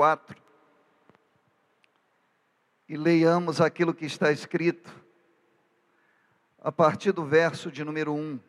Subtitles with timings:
[0.00, 0.42] número 4
[2.88, 4.90] e leiamos aquilo que está escrito
[6.58, 8.40] a partir do verso de número 1.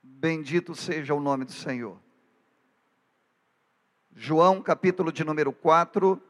[0.00, 2.00] Bendito seja o nome do Senhor.
[4.14, 6.22] João, capítulo de número 4,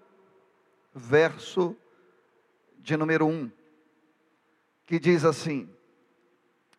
[0.95, 1.77] verso
[2.79, 3.53] de número 1,
[4.87, 5.69] que diz assim: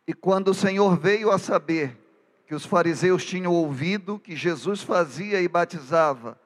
[0.08, 2.05] E quando o Senhor veio a saber
[2.46, 6.40] que os fariseus tinham ouvido que Jesus fazia e batizava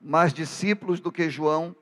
[0.00, 1.76] mais discípulos do que João,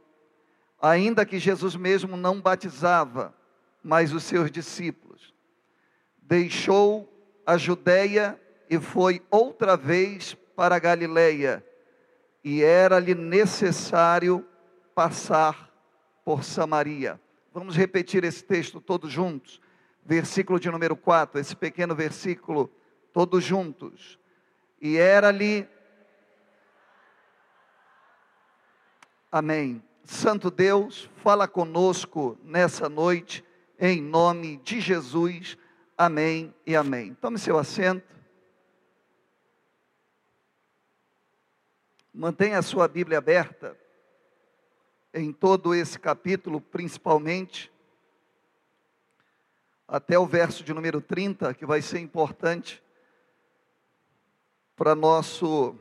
[0.80, 3.34] ainda que Jesus mesmo não batizava,
[3.82, 5.32] mas os seus discípulos,
[6.20, 7.08] deixou
[7.46, 11.64] a Judéia e foi outra vez para a Galileia,
[12.42, 14.44] e era-lhe necessário
[14.94, 15.72] passar
[16.24, 17.20] por Samaria.
[17.52, 19.60] Vamos repetir esse texto todos juntos.
[20.04, 22.70] Versículo de número 4, esse pequeno versículo,
[23.18, 24.16] todos juntos.
[24.80, 25.68] E era-lhe.
[29.32, 29.82] Amém.
[30.04, 33.44] Santo Deus, fala conosco nessa noite,
[33.76, 35.58] em nome de Jesus.
[35.96, 37.12] Amém e amém.
[37.14, 38.06] Tome seu assento.
[42.14, 43.76] Mantenha a sua Bíblia aberta
[45.12, 47.68] em todo esse capítulo, principalmente
[49.88, 52.80] até o verso de número 30, que vai ser importante
[54.78, 55.74] para nosso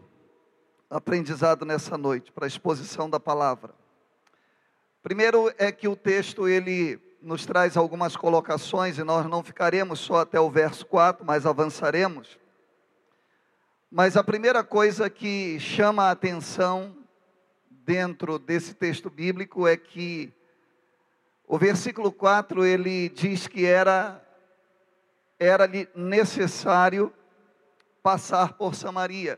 [0.90, 3.76] aprendizado nessa noite, para a exposição da palavra.
[5.04, 10.22] Primeiro é que o texto ele nos traz algumas colocações e nós não ficaremos só
[10.22, 12.39] até o verso 4, mas avançaremos.
[13.92, 16.98] Mas a primeira coisa que chama a atenção
[17.70, 20.34] dentro desse texto bíblico é que
[21.48, 24.23] o versículo 4 ele diz que era
[25.39, 27.14] era necessário
[28.08, 29.38] passar por Samaria.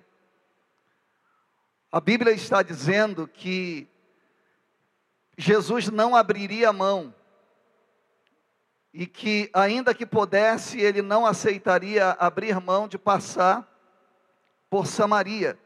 [1.91, 3.89] A Bíblia está dizendo que
[5.35, 7.11] Jesus não abriria mão
[8.93, 13.67] e que, ainda que pudesse, ele não aceitaria abrir mão de passar
[14.69, 15.57] por Samaria.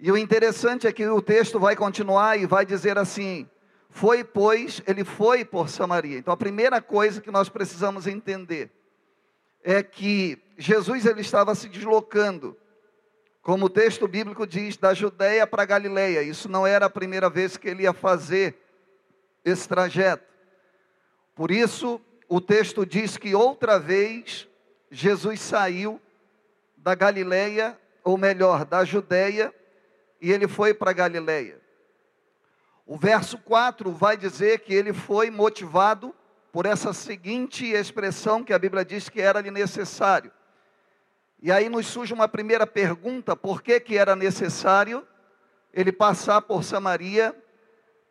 [0.00, 3.46] E o interessante é que o texto vai continuar e vai dizer assim:
[3.90, 6.16] foi, pois, ele foi por Samaria.
[6.16, 8.72] Então a primeira coisa que nós precisamos entender
[9.62, 12.56] é que Jesus ele estava se deslocando,
[13.42, 16.22] como o texto bíblico diz, da Judéia para Galileia.
[16.22, 18.56] Isso não era a primeira vez que ele ia fazer
[19.44, 20.24] esse trajeto.
[21.34, 24.48] Por isso, o texto diz que outra vez
[24.90, 26.00] Jesus saiu
[26.76, 29.54] da Galileia, ou melhor, da Judéia,
[30.20, 31.60] e ele foi para Galileia.
[32.86, 36.14] O verso 4 vai dizer que ele foi motivado
[36.52, 40.32] por essa seguinte expressão que a Bíblia diz que era-lhe necessário.
[41.42, 45.06] E aí nos surge uma primeira pergunta: por que, que era necessário
[45.72, 47.34] ele passar por Samaria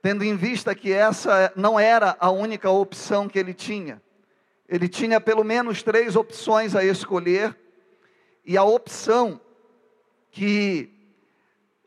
[0.05, 3.99] tendo em vista que essa não era a única opção que ele tinha.
[4.69, 7.57] Ele tinha pelo menos três opções a escolher,
[8.45, 9.41] e a opção
[10.29, 10.93] que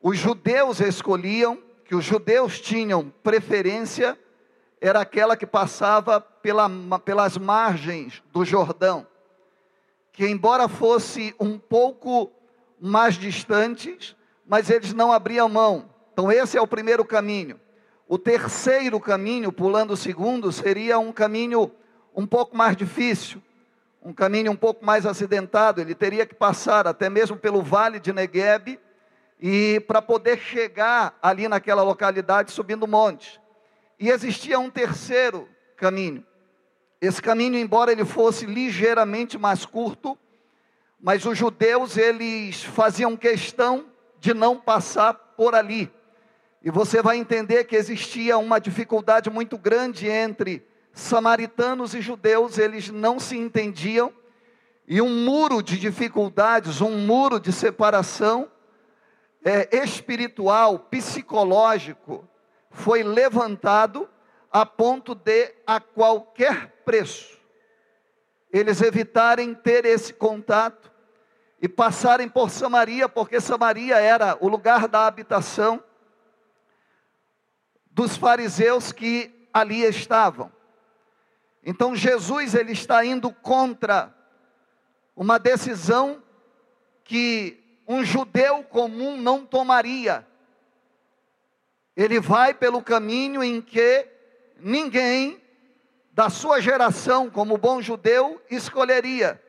[0.03, 4.19] os judeus escolhiam, que os judeus tinham preferência,
[4.81, 6.69] era aquela que passava pela,
[7.05, 9.06] pelas margens do Jordão,
[10.18, 12.32] que embora fosse um pouco
[12.80, 15.88] mais distantes, mas eles não abriam mão.
[16.12, 17.60] Então, esse é o primeiro caminho.
[18.08, 21.70] O terceiro caminho, pulando o segundo, seria um caminho
[22.12, 23.40] um pouco mais difícil,
[24.02, 25.80] um caminho um pouco mais acidentado.
[25.80, 28.76] Ele teria que passar até mesmo pelo vale de Negueb
[29.40, 33.40] e para poder chegar ali naquela localidade subindo o monte.
[34.00, 36.26] E existia um terceiro caminho.
[37.00, 40.19] Esse caminho, embora ele fosse ligeiramente mais curto,
[41.00, 43.87] mas os judeus eles faziam questão
[44.19, 45.90] de não passar por ali.
[46.62, 52.88] E você vai entender que existia uma dificuldade muito grande entre samaritanos e judeus, eles
[52.90, 54.12] não se entendiam,
[54.87, 58.50] e um muro de dificuldades, um muro de separação
[59.44, 62.28] é, espiritual, psicológico,
[62.70, 64.08] foi levantado
[64.50, 67.38] a ponto de, a qualquer preço,
[68.50, 70.90] eles evitarem ter esse contato
[71.61, 75.85] e passarem por Samaria, porque Samaria era o lugar da habitação
[77.90, 80.50] dos fariseus que ali estavam.
[81.62, 84.11] Então Jesus ele está indo contra
[85.14, 86.23] uma decisão
[87.05, 90.26] que um judeu comum não tomaria.
[91.94, 94.08] Ele vai pelo caminho em que
[94.58, 95.46] ninguém
[96.19, 99.41] da sua geração, como bom judeu, escolheria.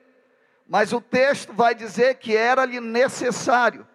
[0.67, 3.87] mas o texto vai dizer que era-lhe necessário.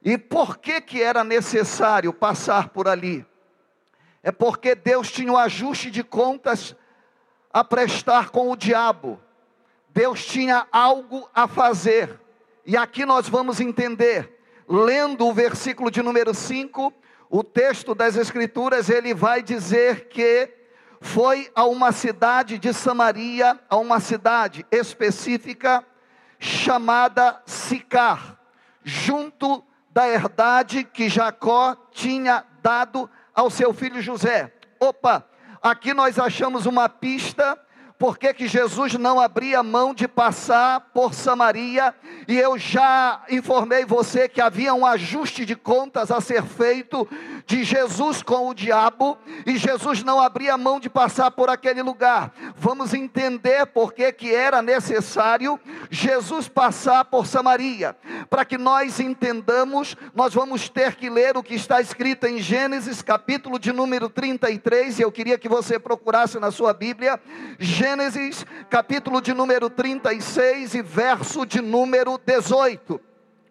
[0.00, 3.26] E por que que era necessário passar por ali?
[4.22, 6.76] É porque Deus tinha um ajuste de contas
[7.52, 9.20] a prestar com o diabo.
[9.88, 12.20] Deus tinha algo a fazer.
[12.64, 16.94] E aqui nós vamos entender, lendo o versículo de número 5,
[17.28, 20.57] o texto das Escrituras, ele vai dizer que
[21.00, 25.84] foi a uma cidade de Samaria, a uma cidade específica
[26.38, 28.38] chamada Sicar,
[28.82, 34.52] junto da herdade que Jacó tinha dado ao seu filho José.
[34.80, 35.26] Opa,
[35.62, 37.58] aqui nós achamos uma pista
[37.98, 41.92] por que, que Jesus não abria mão de passar por Samaria,
[42.28, 47.08] e eu já informei você que havia um ajuste de contas a ser feito
[47.48, 49.16] de Jesus com o diabo,
[49.46, 52.30] e Jesus não abria mão de passar por aquele lugar.
[52.54, 55.58] Vamos entender por que, que era necessário
[55.90, 57.96] Jesus passar por Samaria.
[58.28, 63.00] Para que nós entendamos, nós vamos ter que ler o que está escrito em Gênesis,
[63.00, 67.18] capítulo de número 33, e eu queria que você procurasse na sua Bíblia.
[67.58, 73.07] Gênesis capítulo de número 36 e verso de número 18.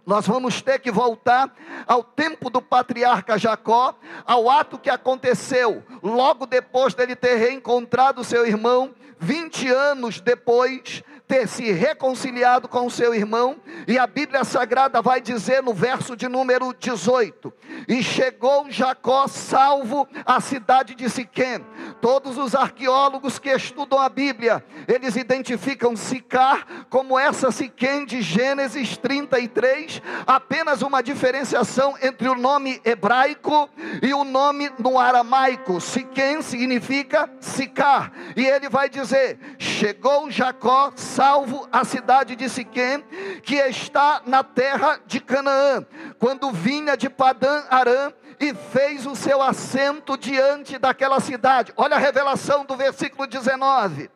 [0.07, 1.53] Nós vamos ter que voltar
[1.85, 3.93] ao tempo do patriarca Jacó,
[4.25, 11.47] ao ato que aconteceu logo depois dele ter reencontrado seu irmão, 20 anos depois, ter
[11.47, 13.57] se reconciliado com o seu irmão,
[13.87, 17.53] e a Bíblia Sagrada vai dizer no verso de número 18:
[17.87, 21.65] E chegou Jacó salvo à cidade de Siquém.
[21.99, 28.97] Todos os arqueólogos que estudam a Bíblia, eles identificam Sicar como essa Siquém de Gênesis
[28.97, 33.69] 33, apenas uma diferenciação entre o nome hebraico
[34.01, 35.81] e o nome no aramaico.
[35.81, 39.37] Siquém significa Sicar, e ele vai dizer:
[39.77, 43.05] Chegou Jacó salvo a cidade de Siquém,
[43.43, 45.85] que está na terra de Canaã,
[46.17, 51.71] quando vinha de Padã Arã e fez o seu assento diante daquela cidade.
[51.77, 54.09] Olha a revelação do versículo 19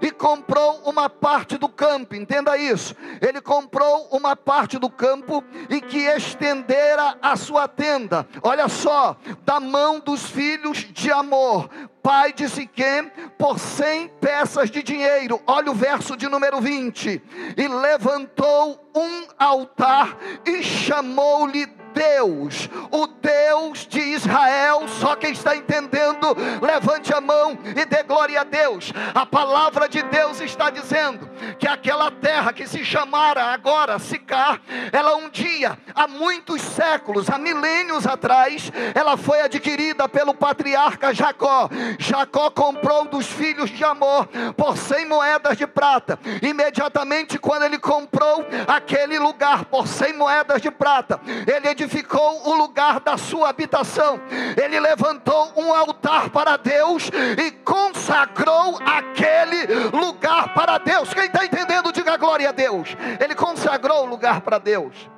[0.00, 2.94] e comprou uma parte do campo, entenda isso.
[3.20, 8.26] Ele comprou uma parte do campo e que estendera a sua tenda.
[8.42, 11.68] Olha só, da mão dos filhos de amor,
[12.08, 15.42] pai de Siquém por cem peças de dinheiro.
[15.46, 17.22] Olha o verso de número 20.
[17.54, 20.16] E levantou um altar
[20.46, 21.66] e chamou-lhe
[21.98, 24.86] Deus, o Deus de Israel.
[24.86, 28.92] Só quem está entendendo, levante a mão e dê glória a Deus.
[29.14, 31.28] A palavra de Deus está dizendo
[31.58, 34.60] que aquela terra que se chamara agora Sicar,
[34.92, 41.68] ela um dia, há muitos séculos, há milênios atrás, ela foi adquirida pelo patriarca Jacó.
[41.98, 46.18] Jacó comprou dos filhos de Amor por cem moedas de prata.
[46.40, 53.00] Imediatamente quando ele comprou aquele lugar por cem moedas de prata, ele edificou o lugar
[53.00, 54.20] da sua habitação.
[54.56, 61.12] Ele levantou um altar para Deus e consagrou aquele lugar para Deus.
[61.12, 62.96] Quem está entendendo, diga glória a Deus.
[63.20, 65.17] Ele consagrou o lugar para Deus.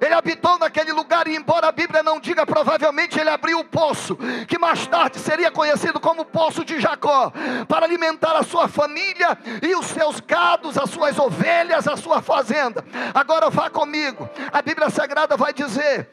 [0.00, 4.16] Ele habitou naquele lugar, e embora a Bíblia não diga, provavelmente ele abriu o poço,
[4.46, 7.32] que mais tarde seria conhecido como Poço de Jacó,
[7.68, 12.84] para alimentar a sua família e os seus gados, as suas ovelhas, a sua fazenda.
[13.14, 16.08] Agora vá comigo, a Bíblia Sagrada vai dizer,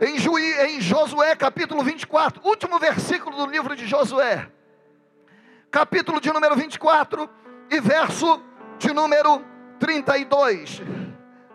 [0.00, 4.46] em, Juí, em Josué capítulo 24, último versículo do livro de Josué,
[5.70, 7.28] capítulo de número 24
[7.70, 8.42] e verso
[8.78, 9.42] de número
[9.78, 10.82] 32.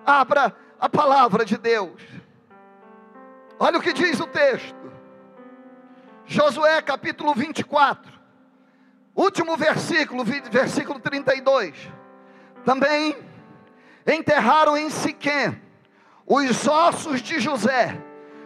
[0.06, 2.02] Abra a palavra de Deus.
[3.60, 4.76] Olha o que diz o texto.
[6.26, 8.12] Josué capítulo 24,
[9.16, 11.76] último versículo, versículo 32.
[12.66, 13.16] Também
[14.08, 15.62] enterraram em Siquém
[16.26, 18.02] os ossos de José,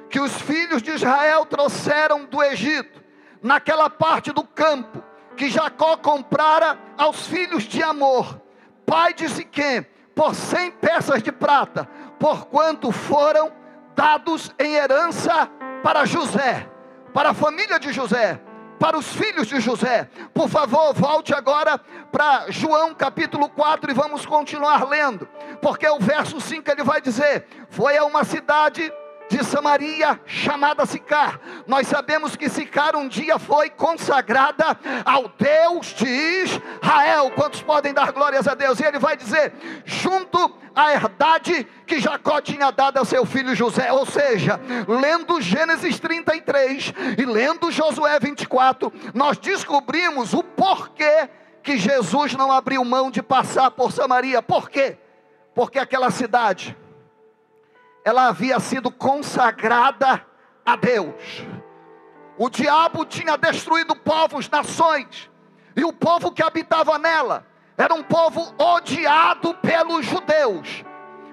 [0.09, 3.01] que os filhos de Israel trouxeram do Egito,
[3.41, 5.01] naquela parte do campo
[5.37, 8.41] que Jacó comprara aos filhos de Amor,
[8.85, 11.87] pai de Siquém, por cem peças de prata,
[12.19, 13.51] porquanto foram
[13.95, 15.49] dados em herança
[15.83, 16.69] para José,
[17.13, 18.39] para a família de José,
[18.79, 20.09] para os filhos de José.
[20.33, 21.79] Por favor, volte agora
[22.11, 25.27] para João capítulo 4 e vamos continuar lendo,
[25.61, 28.91] porque o verso 5 ele vai dizer: Foi a uma cidade
[29.29, 31.39] de Samaria, chamada Sicar.
[31.67, 37.31] Nós sabemos que Sicar um dia foi consagrada ao Deus de Israel.
[37.35, 38.79] Quantos podem dar glórias a Deus?
[38.79, 39.53] E ele vai dizer:
[39.85, 43.91] junto à herdade que Jacó tinha dado ao seu filho José.
[43.91, 51.29] Ou seja, lendo Gênesis 33 e lendo Josué 24, nós descobrimos o porquê
[51.63, 54.41] que Jesus não abriu mão de passar por Samaria.
[54.41, 54.97] Por quê?
[55.55, 56.77] Porque aquela cidade
[58.05, 60.23] ela havia sido consagrada
[60.63, 61.43] a Deus.
[62.37, 65.29] O diabo tinha destruído povos, nações,
[65.75, 67.45] e o povo que habitava nela
[67.75, 70.85] era um povo odiado pelos judeus.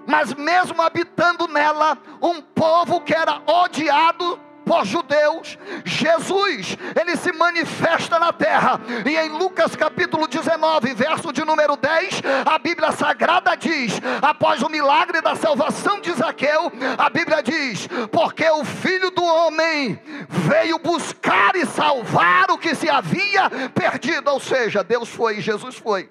[0.07, 8.19] Mas mesmo habitando nela, um povo que era odiado por judeus, Jesus, ele se manifesta
[8.19, 8.81] na terra.
[9.05, 14.69] E em Lucas capítulo 19, verso de número 10, a Bíblia Sagrada diz: após o
[14.69, 21.55] milagre da salvação de Zaqueu, a Bíblia diz: porque o filho do homem veio buscar
[21.57, 24.31] e salvar o que se havia perdido.
[24.31, 26.11] Ou seja, Deus foi, Jesus foi,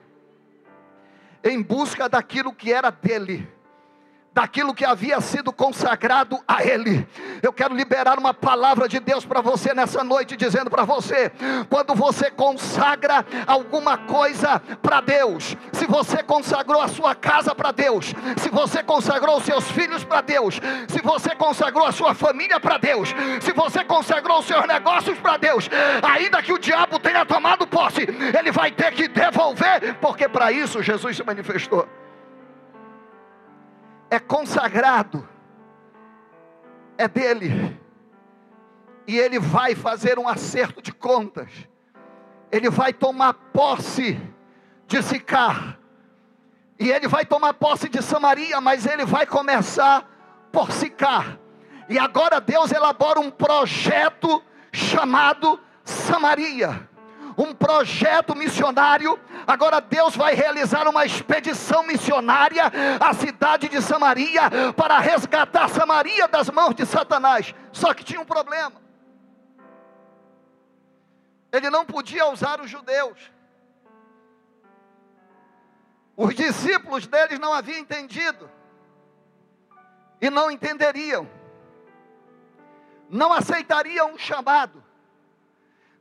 [1.43, 3.60] em busca daquilo que era dele
[4.33, 7.07] daquilo que havia sido consagrado a Ele.
[7.41, 11.31] Eu quero liberar uma palavra de Deus para você nessa noite, dizendo para você:
[11.69, 18.13] quando você consagra alguma coisa para Deus, se você consagrou a sua casa para Deus,
[18.37, 22.77] se você consagrou os seus filhos para Deus, se você consagrou a sua família para
[22.77, 25.69] Deus, se você consagrou os seus negócios para Deus,
[26.01, 28.07] ainda que o diabo tenha tomado posse,
[28.37, 31.87] ele vai ter que devolver, porque para isso Jesus se manifestou
[34.11, 35.27] é consagrado,
[36.97, 37.79] é dele,
[39.07, 41.49] e ele vai fazer um acerto de contas,
[42.51, 44.21] ele vai tomar posse
[44.85, 45.79] de Sicar,
[46.77, 50.05] e ele vai tomar posse de Samaria, mas ele vai começar
[50.51, 51.39] por Sicar,
[51.87, 56.90] e agora Deus elabora um projeto chamado Samaria
[57.41, 59.19] um projeto missionário.
[59.47, 64.43] Agora Deus vai realizar uma expedição missionária à cidade de Samaria
[64.75, 67.53] para resgatar Samaria das mãos de Satanás.
[67.71, 68.79] Só que tinha um problema.
[71.51, 73.31] Ele não podia usar os judeus.
[76.15, 78.49] Os discípulos deles não haviam entendido
[80.21, 81.27] e não entenderiam,
[83.09, 84.80] não aceitariam um chamado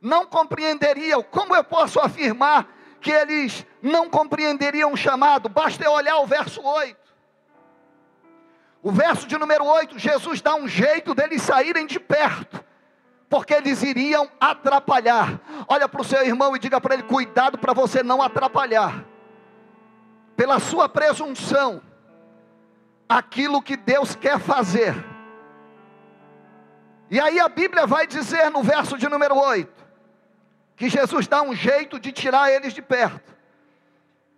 [0.01, 1.23] não compreenderiam.
[1.23, 2.67] Como eu posso afirmar
[3.01, 5.49] que eles não compreenderiam o chamado?
[5.49, 6.99] Basta eu olhar o verso 8.
[8.83, 12.65] O verso de número 8, Jesus dá um jeito deles saírem de perto,
[13.29, 15.39] porque eles iriam atrapalhar.
[15.69, 19.05] Olha para o seu irmão e diga para ele: cuidado para você não atrapalhar,
[20.35, 21.83] pela sua presunção,
[23.07, 24.95] aquilo que Deus quer fazer.
[27.11, 29.80] E aí a Bíblia vai dizer no verso de número 8:
[30.81, 33.37] que Jesus dá um jeito de tirar eles de perto.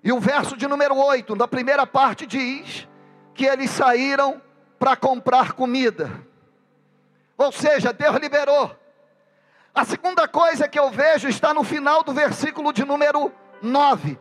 [0.02, 2.88] E o verso de número 8, na primeira parte, diz
[3.32, 4.42] que eles saíram
[4.76, 6.10] para comprar comida.
[7.38, 8.76] Ou seja, Deus liberou.
[9.72, 13.30] A segunda coisa que eu vejo está no final do versículo de número
[13.62, 14.18] 9.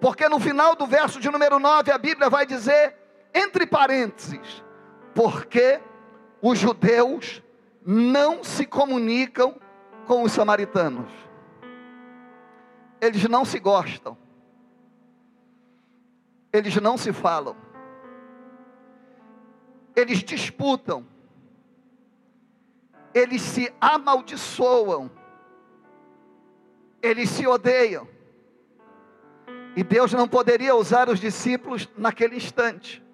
[0.00, 2.94] Porque no final do verso de número 9 a Bíblia vai dizer,
[3.34, 4.62] entre parênteses,
[5.12, 5.80] porque
[6.40, 7.42] os judeus
[7.84, 9.56] não se comunicam
[10.06, 11.25] com os samaritanos
[13.00, 14.16] eles não se gostam,
[16.52, 17.56] eles não se falam,
[19.94, 21.06] eles disputam,
[23.12, 25.10] eles se amaldiçoam,
[27.02, 28.08] eles se odeiam.
[29.74, 33.04] E Deus não poderia usar os discípulos naquele instante,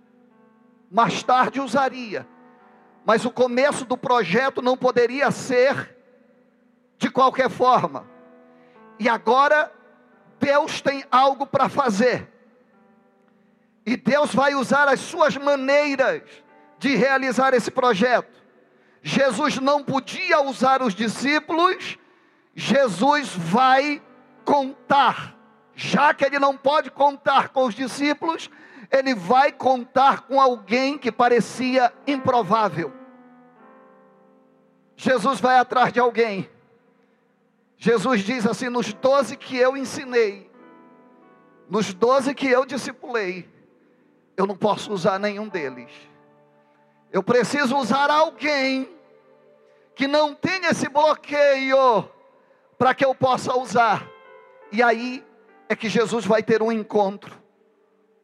[0.89, 2.27] mais tarde usaria,
[3.05, 5.97] mas o começo do projeto não poderia ser
[6.99, 8.12] de qualquer forma.
[9.03, 9.69] E agora
[10.39, 12.29] Deus tem algo para fazer.
[13.85, 16.23] E Deus vai usar as suas maneiras
[16.79, 18.31] de realizar esse projeto.
[19.03, 21.99] Jesus não podia usar os discípulos,
[22.55, 24.01] Jesus vai
[24.45, 25.37] contar.
[25.75, 28.49] Já que ele não pode contar com os discípulos,
[28.89, 32.93] ele vai contar com alguém que parecia improvável.
[34.95, 36.49] Jesus vai atrás de alguém
[37.83, 40.49] Jesus diz assim: nos doze que eu ensinei,
[41.69, 43.51] nos doze que eu discipulei,
[44.37, 45.91] eu não posso usar nenhum deles.
[47.11, 48.89] Eu preciso usar alguém
[49.97, 52.09] que não tenha esse bloqueio
[52.79, 54.09] para que eu possa usar.
[54.71, 55.25] E aí
[55.69, 57.37] é que Jesus vai ter um encontro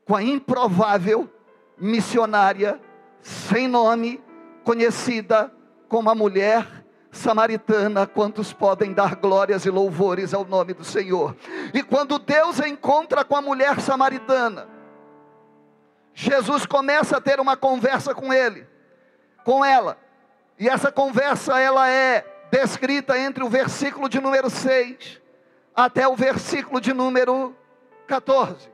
[0.05, 1.29] com a improvável
[1.77, 2.81] missionária
[3.21, 4.23] sem nome,
[4.63, 5.53] conhecida
[5.89, 6.79] como a mulher
[7.11, 11.35] samaritana, quantos podem dar glórias e louvores ao nome do Senhor.
[11.73, 14.69] E quando Deus encontra com a mulher samaritana,
[16.15, 18.67] Jesus começa a ter uma conversa com ele,
[19.45, 19.97] com ela.
[20.59, 25.21] E essa conversa ela é descrita entre o versículo de número 6
[25.75, 27.57] até o versículo de número
[28.07, 28.69] 14.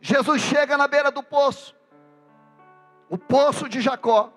[0.00, 1.74] Jesus chega na beira do poço,
[3.08, 4.32] o poço de Jacó,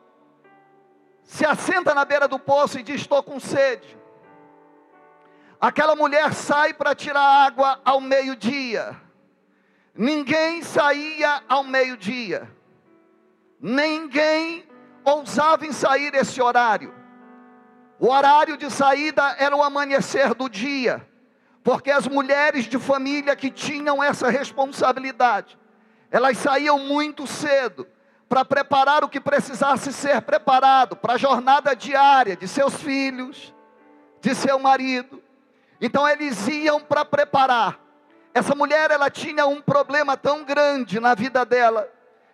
[1.23, 3.97] se assenta na beira do poço e diz: Estou com sede.
[5.59, 8.99] Aquela mulher sai para tirar água ao meio-dia.
[9.95, 12.51] Ninguém saía ao meio-dia.
[13.59, 14.67] Ninguém
[15.05, 16.93] ousava em sair esse horário.
[17.99, 21.07] O horário de saída era o amanhecer do dia,
[21.63, 25.57] porque as mulheres de família que tinham essa responsabilidade,
[26.11, 27.87] elas saíam muito cedo
[28.33, 33.53] para preparar o que precisasse ser preparado para a jornada diária de seus filhos,
[34.19, 35.21] de seu marido.
[35.79, 37.79] Então eles iam para preparar.
[38.33, 41.87] Essa mulher, ela tinha um problema tão grande na vida dela,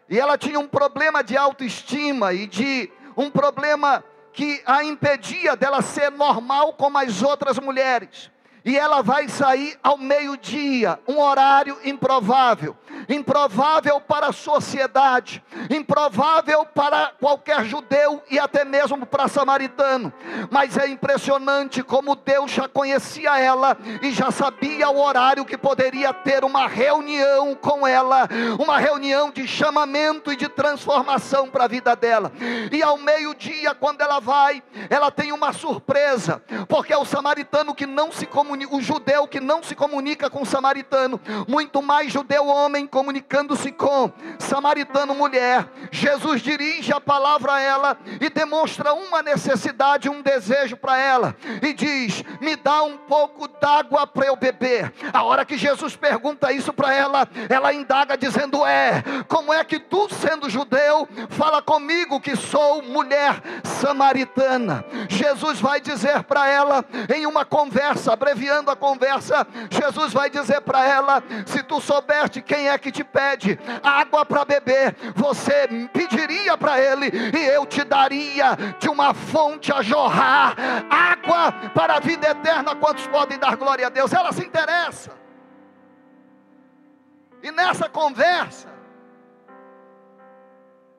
[0.08, 4.02] e ela tinha um problema de autoestima e de um problema
[4.32, 8.32] que a impedia dela ser normal como as outras mulheres
[8.64, 12.76] e ela vai sair ao meio-dia, um horário improvável,
[13.08, 20.12] improvável para a sociedade, improvável para qualquer judeu e até mesmo para samaritano.
[20.50, 26.14] Mas é impressionante como Deus já conhecia ela e já sabia o horário que poderia
[26.14, 28.28] ter uma reunião com ela,
[28.60, 32.32] uma reunião de chamamento e de transformação para a vida dela.
[32.72, 37.86] E ao meio-dia, quando ela vai, ela tem uma surpresa, porque é o samaritano que
[37.86, 42.12] não se comunica comunica, o judeu que não se comunica com o samaritano, muito mais
[42.12, 45.68] judeu homem comunicando-se com samaritano mulher.
[45.92, 51.74] Jesus dirige a palavra a ela e demonstra uma necessidade, um desejo para ela, e
[51.74, 54.92] diz: Me dá um pouco d'água para eu beber.
[55.14, 59.80] A hora que Jesus pergunta isso para ela, ela indaga dizendo: É, como é que
[59.80, 64.84] tu, sendo judeu, fala comigo que sou mulher samaritana?
[65.08, 66.84] Jesus vai dizer para ela
[67.14, 72.70] em uma conversa abreviada a conversa, Jesus vai dizer para ela: se tu soubeste quem
[72.70, 78.56] é que te pede água para beber, você pediria para ele e eu te daria
[78.80, 80.56] de uma fonte a jorrar
[80.90, 82.76] água para a vida eterna.
[82.76, 84.14] Quantos podem dar glória a Deus?
[84.14, 85.12] Ela se interessa.
[87.42, 88.68] E nessa conversa,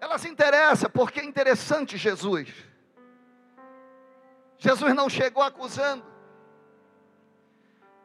[0.00, 2.48] ela se interessa porque é interessante Jesus.
[4.59, 6.10] Jesus não chegou acusando.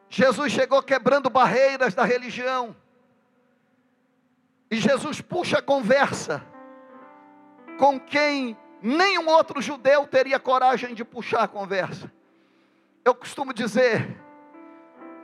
[0.08, 2.74] Jesus chegou quebrando barreiras da religião.
[4.70, 6.42] E Jesus puxa a conversa
[7.78, 12.10] com quem nenhum outro judeu teria coragem de puxar a conversa.
[13.04, 14.16] Eu costumo dizer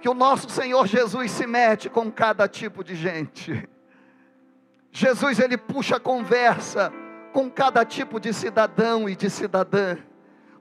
[0.00, 3.68] que o nosso Senhor Jesus se mete com cada tipo de gente.
[4.90, 6.92] Jesus ele puxa a conversa
[7.32, 9.96] com cada tipo de cidadão e de cidadã.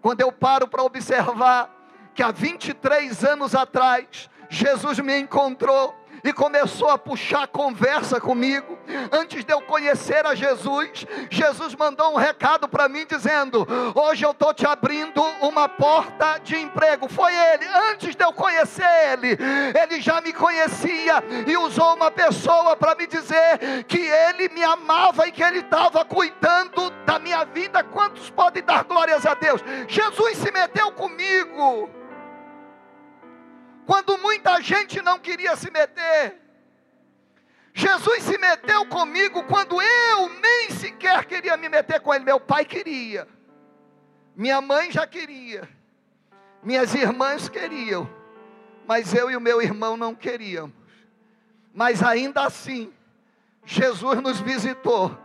[0.02, 1.70] Quando eu paro para observar
[2.14, 8.78] que há 23 anos atrás, Jesus me encontrou e começou a puxar conversa comigo.
[9.12, 14.32] Antes de eu conhecer a Jesus, Jesus mandou um recado para mim dizendo: Hoje eu
[14.32, 17.08] estou te abrindo uma porta de emprego.
[17.10, 19.38] Foi ele, antes de eu conhecer ele,
[19.82, 25.28] ele já me conhecia e usou uma pessoa para me dizer que ele me amava
[25.28, 27.84] e que ele estava cuidando da minha vida.
[27.84, 29.62] Quantos podem dar glórias a Deus?
[29.88, 32.01] Jesus se meteu comigo
[33.92, 36.38] quando muita gente não queria se meter.
[37.74, 42.24] Jesus se meteu comigo quando eu nem sequer queria me meter com ele.
[42.24, 43.28] Meu pai queria,
[44.34, 45.68] minha mãe já queria,
[46.64, 48.10] minhas irmãs queriam,
[48.88, 50.74] mas eu e o meu irmão não queríamos.
[51.74, 52.94] Mas ainda assim,
[53.66, 55.20] Jesus nos visitou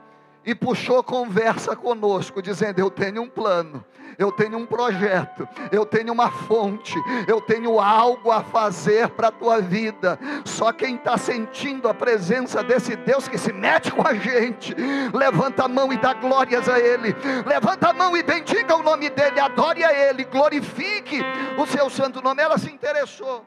[0.44, 3.84] e puxou conversa conosco, dizendo: Eu tenho um plano,
[4.18, 6.94] eu tenho um projeto, eu tenho uma fonte,
[7.26, 10.18] eu tenho algo a fazer para a tua vida.
[10.44, 14.74] Só quem está sentindo a presença desse Deus que se mete com a gente,
[15.12, 19.10] levanta a mão e dá glórias a Ele, levanta a mão e bendiga o nome
[19.10, 21.20] dEle, adore a Ele, glorifique
[21.58, 22.42] o seu santo nome.
[22.42, 23.44] Ela se interessou.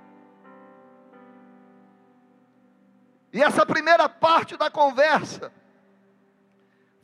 [3.32, 5.52] E essa primeira parte da conversa,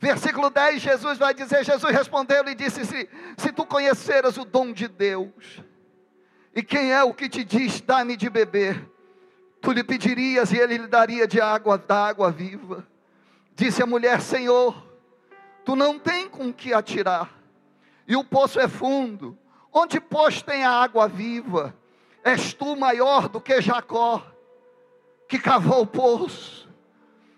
[0.06, 4.72] Versículo 10, Jesus vai dizer: Jesus respondeu e disse: se, se tu conheceras o dom
[4.72, 5.60] de Deus,
[6.54, 8.88] e quem é o que te diz, dá-me de beber,
[9.60, 12.86] tu lhe pedirias e ele lhe daria de água, da água viva.
[13.56, 14.80] Disse a mulher: Senhor,
[15.64, 17.28] tu não tem com que atirar,
[18.06, 19.36] e o poço é fundo,
[19.72, 21.74] onde pois tem a água viva?
[22.22, 24.24] És tu maior do que Jacó,
[25.28, 26.65] que cavou o poço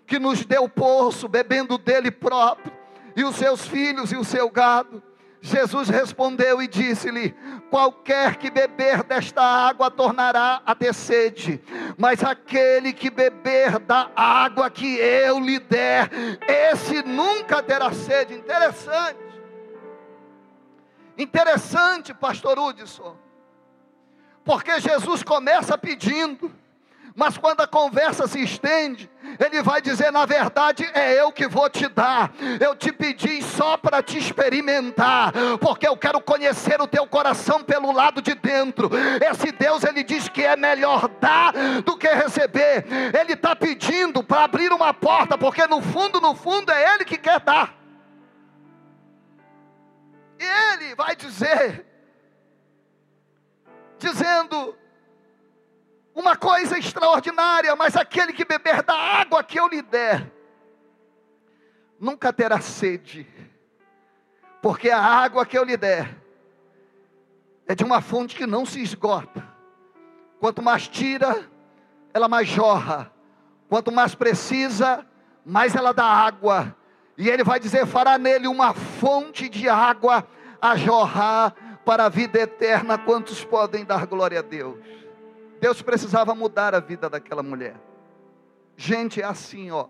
[0.09, 2.73] que nos deu poço, bebendo dele próprio,
[3.15, 5.03] e os seus filhos e o seu gado.
[5.39, 7.33] Jesus respondeu e disse-lhe:
[7.69, 11.61] Qualquer que beber desta água tornará a ter sede,
[11.97, 16.09] mas aquele que beber da água que eu lhe der,
[16.47, 18.33] esse nunca terá sede.
[18.33, 19.29] Interessante.
[21.17, 23.15] Interessante, pastor Hudson.
[24.43, 26.51] Porque Jesus começa pedindo,
[27.15, 31.69] mas quando a conversa se estende, ele vai dizer: na verdade, é eu que vou
[31.69, 32.31] te dar.
[32.59, 37.91] Eu te pedi só para te experimentar, porque eu quero conhecer o teu coração pelo
[37.91, 38.89] lado de dentro.
[39.31, 41.53] Esse Deus, ele diz que é melhor dar
[41.85, 42.85] do que receber.
[43.17, 47.17] Ele está pedindo para abrir uma porta, porque no fundo, no fundo, é Ele que
[47.17, 47.73] quer dar.
[50.37, 51.85] E Ele vai dizer:
[53.97, 54.75] dizendo
[56.19, 60.29] uma coisa extraordinária, mas aquele que beber da água que eu lhe der,
[61.97, 63.25] nunca terá sede,
[64.61, 66.13] porque a água que eu lhe der
[67.65, 69.47] é de uma fonte que não se esgota.
[70.39, 71.49] Quanto mais tira,
[72.13, 73.11] ela mais jorra.
[73.69, 75.05] Quanto mais precisa,
[75.45, 76.75] mais ela dá água.
[77.17, 80.27] E ele vai dizer: fará nele uma fonte de água
[80.61, 81.53] a jorrar
[81.85, 82.97] para a vida eterna.
[82.97, 84.98] Quantos podem dar glória a Deus?
[85.59, 87.75] Deus precisava mudar a vida daquela mulher.
[88.77, 89.87] Gente, é assim, ó.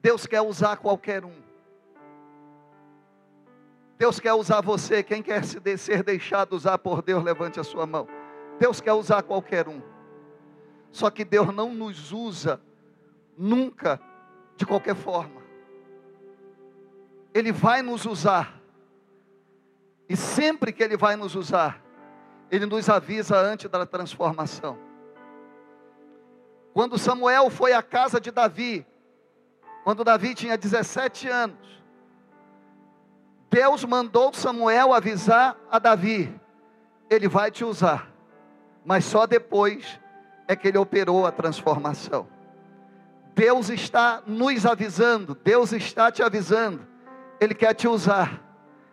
[0.00, 1.42] Deus quer usar qualquer um.
[3.98, 5.02] Deus quer usar você.
[5.02, 8.08] Quem quer se de, ser deixado usar por Deus, levante a sua mão.
[8.58, 9.82] Deus quer usar qualquer um.
[10.90, 12.60] Só que Deus não nos usa
[13.36, 14.00] nunca
[14.56, 15.42] de qualquer forma.
[17.32, 18.60] Ele vai nos usar
[20.08, 21.82] e sempre que Ele vai nos usar,
[22.50, 24.78] Ele nos avisa antes da transformação.
[26.72, 28.86] Quando Samuel foi à casa de Davi,
[29.84, 31.82] quando Davi tinha 17 anos,
[33.50, 36.34] Deus mandou Samuel avisar a Davi:
[37.08, 38.10] Ele vai te usar,
[38.84, 40.00] mas só depois
[40.48, 42.26] é que ele operou a transformação.
[43.34, 46.86] Deus está nos avisando, Deus está te avisando,
[47.40, 48.40] Ele quer te usar,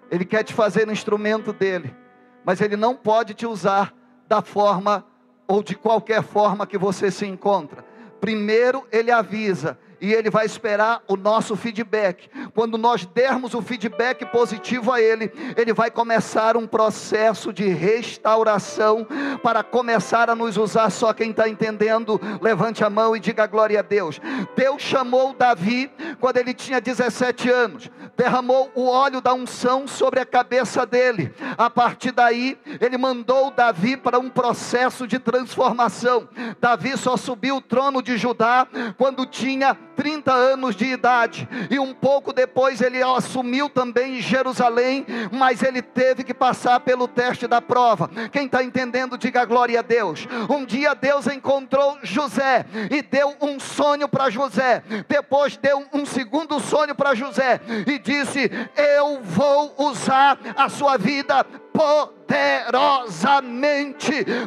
[0.10, 1.96] ele quer te fazer um instrumento dele,
[2.44, 3.94] mas ele não pode te usar
[4.28, 5.06] da forma
[5.48, 7.84] ou de qualquer forma que você se encontra.
[8.20, 12.28] Primeiro ele avisa, e Ele vai esperar o nosso feedback.
[12.56, 19.08] Quando nós dermos o feedback positivo a Ele, Ele vai começar um processo de restauração
[19.44, 20.90] para começar a nos usar.
[20.90, 24.20] Só quem está entendendo, levante a mão e diga glória a Deus.
[24.56, 30.26] Deus chamou Davi quando ele tinha 17 anos, derramou o óleo da unção sobre a
[30.26, 31.34] cabeça dele.
[31.58, 36.28] A partir daí, ele mandou Davi para um processo de transformação.
[36.60, 41.94] Davi só subiu o trono de Judá quando tinha 30 anos de idade, e um
[41.94, 48.10] pouco depois ele assumiu também Jerusalém, mas ele teve que passar pelo teste da prova.
[48.32, 50.28] Quem está entendendo, diga glória a Deus.
[50.50, 56.60] Um dia Deus encontrou José e deu um sonho para José, depois deu um segundo
[56.60, 62.21] sonho para José e disse: Eu vou usar a sua vida poderosamente.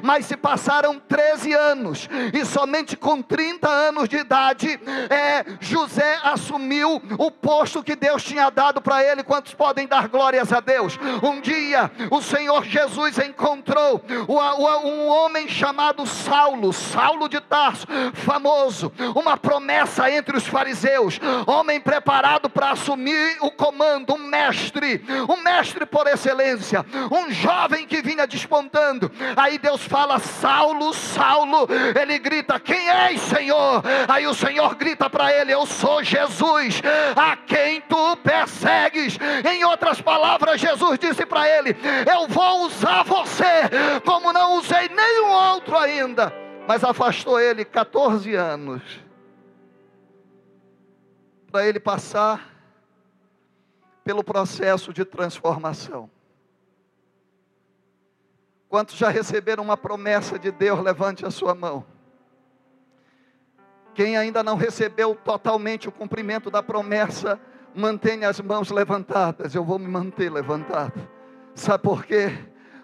[0.02, 7.02] Mas se passaram 13 anos, e somente com 30 anos de idade, é, José assumiu
[7.18, 9.22] o posto que Deus tinha dado para ele.
[9.22, 10.98] Quantos podem dar glórias a Deus?
[11.22, 19.36] Um dia, o Senhor Jesus encontrou um homem chamado Saulo, Saulo de Tarso, famoso, uma
[19.36, 26.06] promessa entre os fariseus, homem preparado para assumir o comando, um mestre, um mestre por
[26.06, 29.10] excelência, um jovem que vinha despontando.
[29.36, 31.66] Aí Deus fala: Saulo, Saulo.
[32.00, 33.82] Ele grita: Quem és, Senhor?
[34.08, 36.80] Aí o Senhor grita para ele: Eu sou Jesus,
[37.16, 39.18] a quem tu persegues.
[39.50, 41.76] Em outras palavras, Jesus disse para ele:
[42.10, 46.32] Eu vou usar você, como não usei nenhum outro ainda.
[46.68, 48.82] Mas afastou ele 14 anos
[51.50, 52.52] para ele passar
[54.02, 56.10] pelo processo de transformação.
[58.74, 61.86] Quantos já receberam uma promessa de Deus, levante a sua mão.
[63.94, 67.38] Quem ainda não recebeu totalmente o cumprimento da promessa,
[67.72, 69.54] mantenha as mãos levantadas.
[69.54, 71.08] Eu vou me manter levantado.
[71.54, 72.36] Sabe por quê?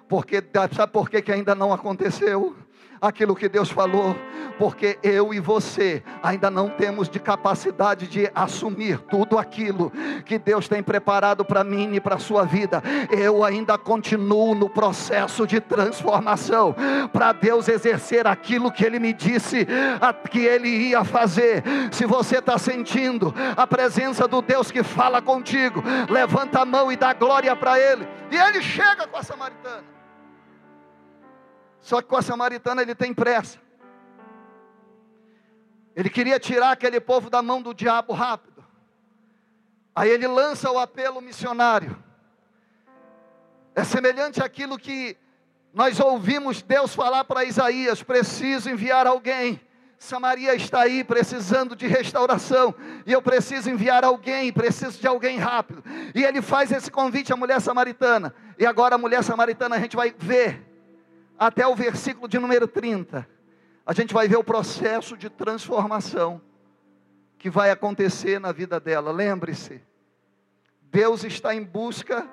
[0.08, 0.40] Porque
[0.72, 2.54] sabe por quê que ainda não aconteceu?
[3.00, 4.16] Aquilo que Deus falou,
[4.58, 9.90] porque eu e você ainda não temos de capacidade de assumir tudo aquilo
[10.24, 12.82] que Deus tem preparado para mim e para a sua vida.
[13.10, 16.74] Eu ainda continuo no processo de transformação
[17.12, 19.66] para Deus exercer aquilo que Ele me disse
[20.30, 21.62] que Ele ia fazer.
[21.90, 26.96] Se você está sentindo a presença do Deus que fala contigo, levanta a mão e
[26.96, 28.06] dá glória para Ele.
[28.30, 29.99] E Ele chega com a samaritana.
[31.80, 33.58] Só que com a samaritana ele tem pressa.
[35.96, 38.64] Ele queria tirar aquele povo da mão do diabo rápido.
[39.94, 41.96] Aí ele lança o apelo missionário.
[43.74, 45.16] É semelhante àquilo que
[45.72, 49.60] nós ouvimos Deus falar para Isaías: preciso enviar alguém.
[49.98, 55.84] Samaria está aí precisando de restauração, e eu preciso enviar alguém, preciso de alguém rápido.
[56.14, 58.34] E ele faz esse convite à mulher samaritana.
[58.58, 60.69] E agora a mulher samaritana a gente vai ver
[61.40, 63.26] até o versículo de número 30
[63.86, 66.38] a gente vai ver o processo de transformação
[67.38, 69.10] que vai acontecer na vida dela.
[69.10, 69.82] Lembre-se,
[70.82, 72.28] Deus está em busca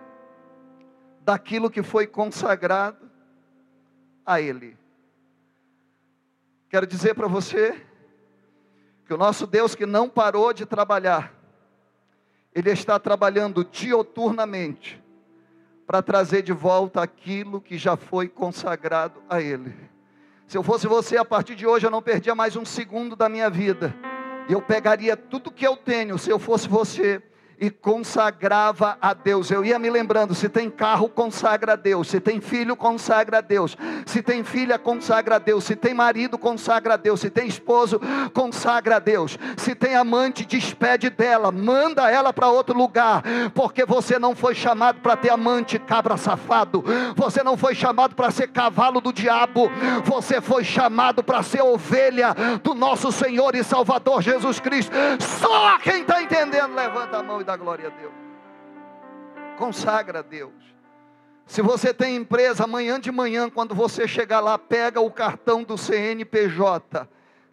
[1.22, 3.10] daquilo que foi consagrado
[4.26, 4.78] a Ele.
[6.70, 7.82] Quero dizer para você
[9.06, 11.34] que o nosso Deus que não parou de trabalhar,
[12.54, 15.02] Ele está trabalhando dioturnamente
[15.88, 19.74] para trazer de volta aquilo que já foi consagrado a Ele.
[20.46, 23.30] Se eu fosse você, a partir de hoje eu não perdia mais um segundo da
[23.30, 23.96] minha vida.
[24.50, 27.24] Eu pegaria tudo que eu tenho, se eu fosse você,
[27.60, 29.50] e consagrava a Deus.
[29.50, 32.08] Eu ia me lembrando: se tem carro, consagra a Deus.
[32.08, 33.76] Se tem filho, consagra a Deus.
[34.06, 35.64] Se tem filha, consagra a Deus.
[35.64, 37.20] Se tem marido, consagra a Deus.
[37.20, 38.00] Se tem esposo,
[38.34, 39.38] consagra a Deus.
[39.58, 45.02] Se tem amante, despede dela, manda ela para outro lugar, porque você não foi chamado
[45.02, 46.84] para ter amante, cabra safado.
[47.16, 49.72] Você não foi chamado para ser cavalo do diabo.
[50.04, 54.92] Você foi chamado para ser ovelha do nosso Senhor e Salvador Jesus Cristo.
[55.20, 58.14] Só quem está entendendo, levanta a mão dá glória a Deus.
[59.58, 60.54] Consagra a Deus.
[61.46, 65.78] Se você tem empresa, amanhã de manhã, quando você chegar lá, pega o cartão do
[65.78, 67.08] CNPJ,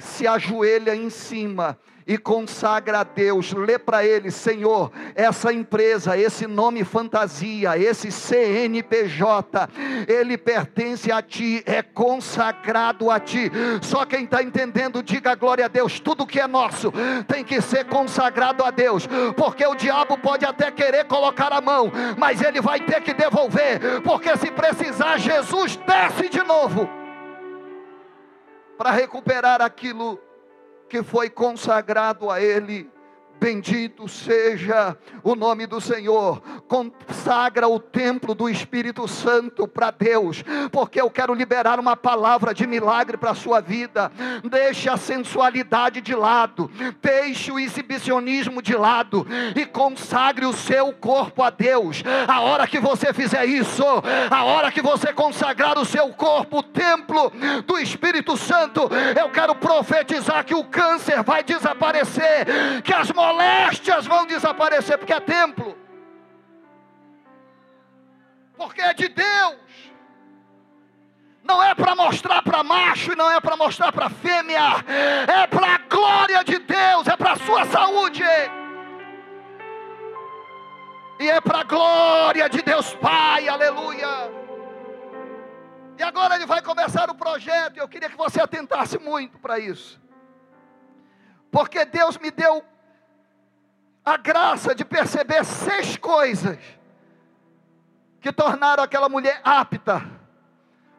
[0.05, 6.47] se ajoelha em cima e consagra a Deus, lê para ele, Senhor, essa empresa, esse
[6.47, 9.69] nome fantasia, esse CNPJ,
[10.07, 13.51] ele pertence a ti, é consagrado a ti.
[13.81, 15.99] Só quem está entendendo, diga glória a Deus.
[15.99, 16.93] Tudo que é nosso
[17.27, 21.91] tem que ser consagrado a Deus, porque o diabo pode até querer colocar a mão,
[22.19, 27.04] mas ele vai ter que devolver, porque se precisar, Jesus desce de novo
[28.77, 30.21] para recuperar aquilo
[30.89, 32.91] que foi consagrado a Ele.
[33.41, 36.41] Bendito seja o nome do Senhor.
[36.67, 40.43] Consagra o templo do Espírito Santo para Deus,
[40.73, 44.11] porque eu quero liberar uma palavra de milagre para a sua vida.
[44.45, 46.71] Deixe a sensualidade de lado,
[47.03, 52.03] deixe o exibicionismo de lado e consagre o seu corpo a Deus.
[52.27, 53.85] A hora que você fizer isso,
[54.31, 57.33] a hora que você consagrar o seu corpo, o templo
[57.67, 64.27] do Espírito Santo, eu quero profetizar que o câncer vai desaparecer, que as moléstias vão
[64.27, 65.77] desaparecer, porque é templo,
[68.57, 69.57] porque é de Deus,
[71.43, 74.69] não é para mostrar para macho e não é para mostrar para fêmea,
[75.41, 78.25] é para a glória de Deus, é para a sua saúde.
[81.21, 84.15] E é para a glória de Deus Pai, aleluia.
[85.97, 90.01] E agora ele vai começar o projeto, eu queria que você atentasse muito para isso.
[91.53, 92.65] Porque Deus me deu
[94.05, 96.59] a graça de perceber seis coisas
[98.21, 100.05] que tornaram aquela mulher apta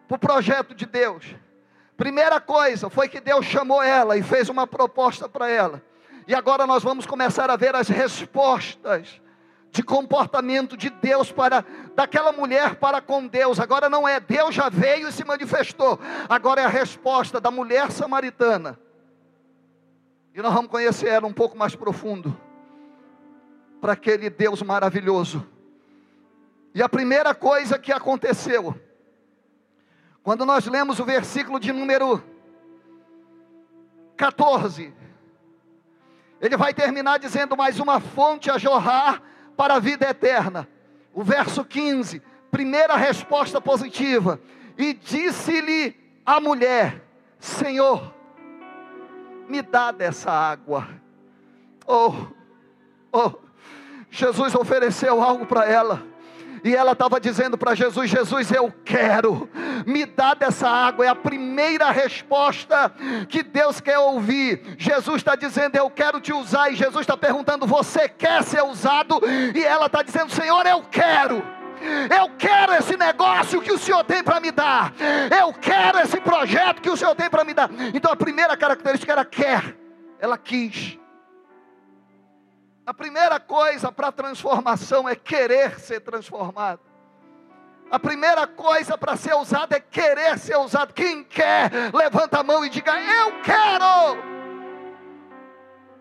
[0.07, 1.35] para o projeto de Deus.
[1.95, 5.81] Primeira coisa foi que Deus chamou ela e fez uma proposta para ela.
[6.27, 9.21] E agora nós vamos começar a ver as respostas
[9.71, 11.63] de comportamento de Deus para
[11.93, 13.59] daquela mulher para com Deus.
[13.59, 15.99] Agora não é Deus já veio e se manifestou.
[16.27, 18.79] Agora é a resposta da mulher samaritana.
[20.33, 22.35] E nós vamos conhecer ela um pouco mais profundo
[23.85, 25.45] para aquele Deus maravilhoso.
[26.73, 28.73] E a primeira coisa que aconteceu,
[30.23, 32.23] quando nós lemos o versículo de número
[34.17, 34.91] 14,
[36.41, 39.21] ele vai terminar dizendo: mais uma fonte a jorrar
[39.55, 40.67] para a vida eterna.
[41.13, 44.41] O verso 15, primeira resposta positiva.
[44.79, 45.95] E disse-lhe
[46.25, 47.03] a mulher:
[47.37, 48.11] Senhor,
[49.47, 50.87] me dá dessa água.
[51.85, 52.15] Oh,
[53.11, 53.44] oh,
[54.15, 56.01] Jesus ofereceu algo para ela.
[56.63, 59.47] E ela estava dizendo para Jesus: Jesus, eu quero,
[59.85, 61.05] me dá dessa água.
[61.05, 62.91] É a primeira resposta
[63.27, 64.75] que Deus quer ouvir.
[64.77, 66.71] Jesus está dizendo: Eu quero te usar.
[66.71, 69.21] E Jesus está perguntando: Você quer ser usado?
[69.53, 71.43] E ela está dizendo: Senhor, eu quero.
[72.09, 74.93] Eu quero esse negócio que o Senhor tem para me dar.
[75.37, 77.69] Eu quero esse projeto que o Senhor tem para me dar.
[77.93, 79.75] Então a primeira característica era quer.
[80.19, 80.97] Ela quis.
[82.85, 86.81] A primeira coisa para transformação é querer ser transformado.
[87.89, 90.93] A primeira coisa para ser usado é querer ser usado.
[90.93, 94.35] Quem quer, levanta a mão e diga: Eu quero.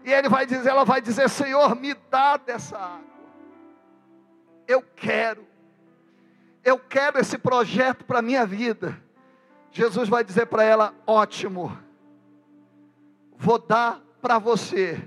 [0.05, 3.05] E ele vai dizer, ela vai dizer: Senhor, me dá dessa água.
[4.67, 5.47] Eu quero.
[6.63, 8.99] Eu quero esse projeto para a minha vida.
[9.71, 11.77] Jesus vai dizer para ela: Ótimo,
[13.37, 15.03] vou dar para você.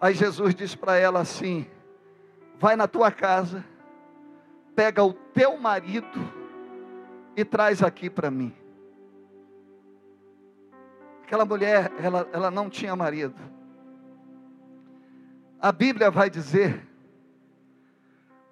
[0.00, 1.66] Aí Jesus diz para ela assim:
[2.58, 3.64] Vai na tua casa,
[4.74, 6.32] pega o teu marido
[7.36, 8.54] e traz aqui para mim.
[11.22, 13.36] Aquela mulher, ela, ela não tinha marido.
[15.60, 16.86] A Bíblia vai dizer,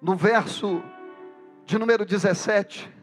[0.01, 0.83] no verso
[1.65, 2.93] de número 17,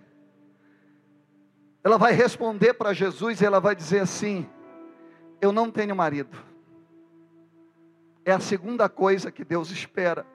[1.82, 4.48] ela vai responder para Jesus e ela vai dizer assim:
[5.40, 6.53] Eu não tenho marido.
[8.24, 10.26] É a segunda coisa que Deus espera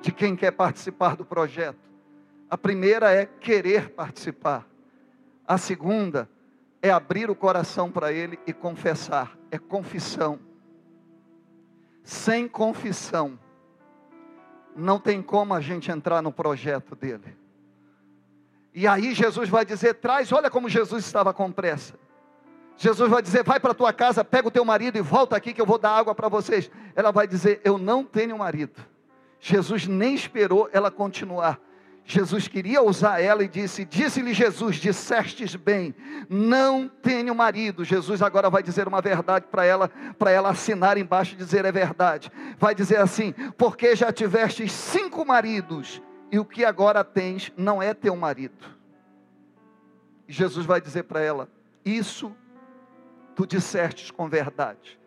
[0.00, 1.78] de quem quer participar do projeto.
[2.50, 4.66] A primeira é querer participar.
[5.46, 6.28] A segunda
[6.82, 9.38] é abrir o coração para Ele e confessar.
[9.50, 10.38] É confissão.
[12.02, 13.38] Sem confissão,
[14.74, 17.36] não tem como a gente entrar no projeto dele.
[18.74, 21.94] E aí Jesus vai dizer: traz, olha como Jesus estava com pressa.
[22.76, 25.60] Jesus vai dizer: vai para tua casa, pega o teu marido e volta aqui que
[25.60, 26.70] eu vou dar água para vocês.
[26.94, 28.80] Ela vai dizer: eu não tenho marido.
[29.40, 31.60] Jesus nem esperou ela continuar.
[32.04, 35.94] Jesus queria usar ela e disse: Disse-lhe Jesus, dissestes bem,
[36.28, 37.84] não tenho marido.
[37.84, 41.72] Jesus agora vai dizer uma verdade para ela, para ela assinar embaixo e dizer é
[41.72, 42.30] verdade.
[42.58, 47.94] Vai dizer assim: Porque já tivestes cinco maridos, e o que agora tens não é
[47.94, 48.66] teu marido.
[50.26, 51.48] Jesus vai dizer para ela:
[51.84, 52.34] Isso
[53.34, 54.98] tu dissestes com verdade.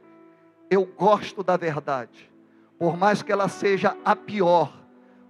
[0.70, 2.30] Eu gosto da verdade,
[2.78, 4.86] por mais que ela seja a pior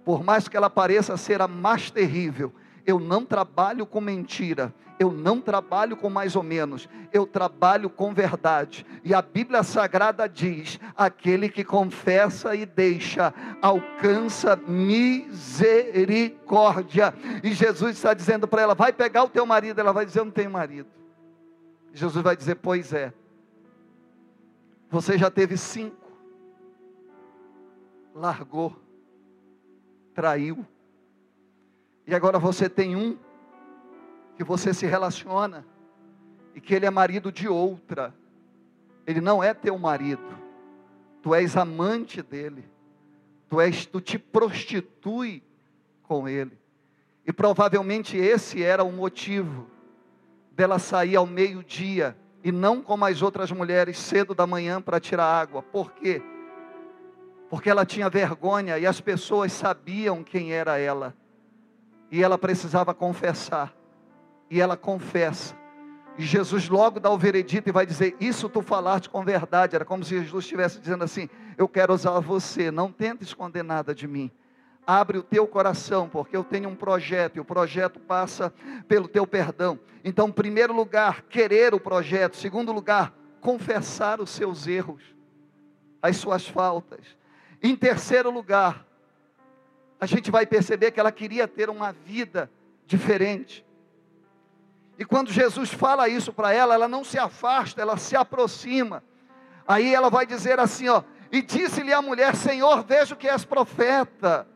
[0.06, 2.54] por mais que ela pareça ser a mais terrível,
[2.86, 8.14] eu não trabalho com mentira, eu não trabalho com mais ou menos, eu trabalho com
[8.14, 8.86] verdade.
[9.02, 17.12] E a Bíblia Sagrada diz: aquele que confessa e deixa, alcança misericórdia.
[17.42, 19.80] E Jesus está dizendo para ela: vai pegar o teu marido.
[19.80, 20.86] Ela vai dizer: eu não tenho marido.
[21.96, 23.12] Jesus vai dizer: pois é,
[24.90, 26.12] você já teve cinco,
[28.14, 28.76] largou
[30.16, 30.66] traiu.
[32.06, 33.18] E agora você tem um
[34.34, 35.66] que você se relaciona
[36.54, 38.14] e que ele é marido de outra.
[39.06, 40.38] Ele não é teu marido.
[41.22, 42.64] Tu és amante dele.
[43.48, 45.42] Tu és tu te prostitui
[46.02, 46.58] com ele.
[47.26, 49.75] E provavelmente esse era o motivo
[50.56, 55.26] dela sair ao meio-dia e não como as outras mulheres cedo da manhã para tirar
[55.26, 55.62] água.
[55.62, 56.20] Por quê?
[57.48, 61.14] porque ela tinha vergonha e as pessoas sabiam quem era ela,
[62.10, 63.74] e ela precisava confessar,
[64.50, 65.54] e ela confessa.
[66.18, 69.76] E Jesus logo dá o veredito e vai dizer: Isso tu falaste com verdade.
[69.76, 73.94] Era como se Jesus estivesse dizendo assim: Eu quero usar você, não tenta esconder nada
[73.94, 74.30] de mim.
[74.86, 78.54] Abre o teu coração, porque eu tenho um projeto, e o projeto passa
[78.86, 79.80] pelo teu perdão.
[80.04, 82.36] Então, primeiro lugar, querer o projeto.
[82.36, 85.02] Segundo lugar, confessar os seus erros,
[86.00, 87.04] as suas faltas.
[87.60, 88.86] Em terceiro lugar,
[90.00, 92.50] a gente vai perceber que ela queria ter uma vida
[92.86, 93.66] diferente.
[94.98, 99.02] E quando Jesus fala isso para ela, ela não se afasta, ela se aproxima.
[99.66, 104.46] Aí ela vai dizer assim, ó, e disse-lhe a mulher: Senhor, vejo que és profeta.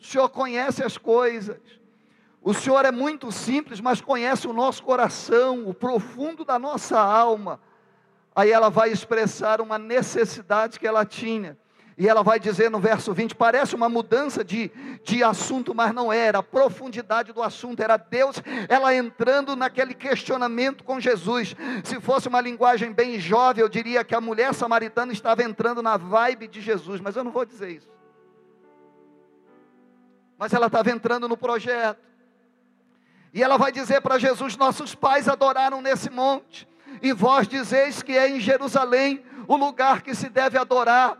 [0.00, 1.58] O Senhor conhece as coisas.
[2.40, 7.60] O Senhor é muito simples, mas conhece o nosso coração, o profundo da nossa alma.
[8.34, 11.58] Aí ela vai expressar uma necessidade que ela tinha.
[11.98, 14.70] E ela vai dizer no verso 20: parece uma mudança de,
[15.02, 16.38] de assunto, mas não era.
[16.38, 21.56] A profundidade do assunto era Deus, ela entrando naquele questionamento com Jesus.
[21.82, 25.96] Se fosse uma linguagem bem jovem, eu diria que a mulher samaritana estava entrando na
[25.96, 27.97] vibe de Jesus, mas eu não vou dizer isso.
[30.38, 32.00] Mas ela estava entrando no projeto.
[33.34, 36.66] E ela vai dizer para Jesus: Nossos pais adoraram nesse monte,
[37.02, 41.18] e vós dizeis que é em Jerusalém o lugar que se deve adorar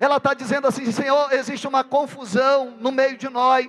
[0.00, 3.68] ela está dizendo assim: Senhor, existe uma confusão no meio de nós.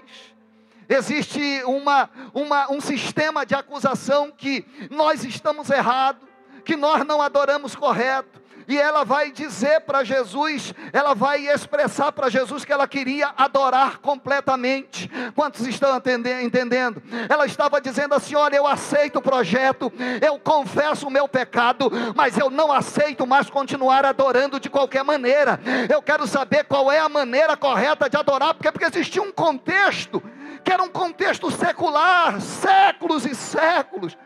[0.88, 6.28] Existe uma, uma, um sistema de acusação que nós estamos errados,
[6.66, 12.30] que nós não adoramos correto, e ela vai dizer para Jesus, ela vai expressar para
[12.30, 15.10] Jesus que ela queria adorar completamente.
[15.36, 16.02] Quantos estão
[16.44, 17.02] entendendo?
[17.30, 19.92] Ela estava dizendo assim: Olha, eu aceito o projeto,
[20.22, 25.60] eu confesso o meu pecado, mas eu não aceito mais continuar adorando de qualquer maneira.
[25.90, 30.22] Eu quero saber qual é a maneira correta de adorar, porque, porque existia um contexto
[30.64, 34.18] que era um contexto secular, séculos e séculos.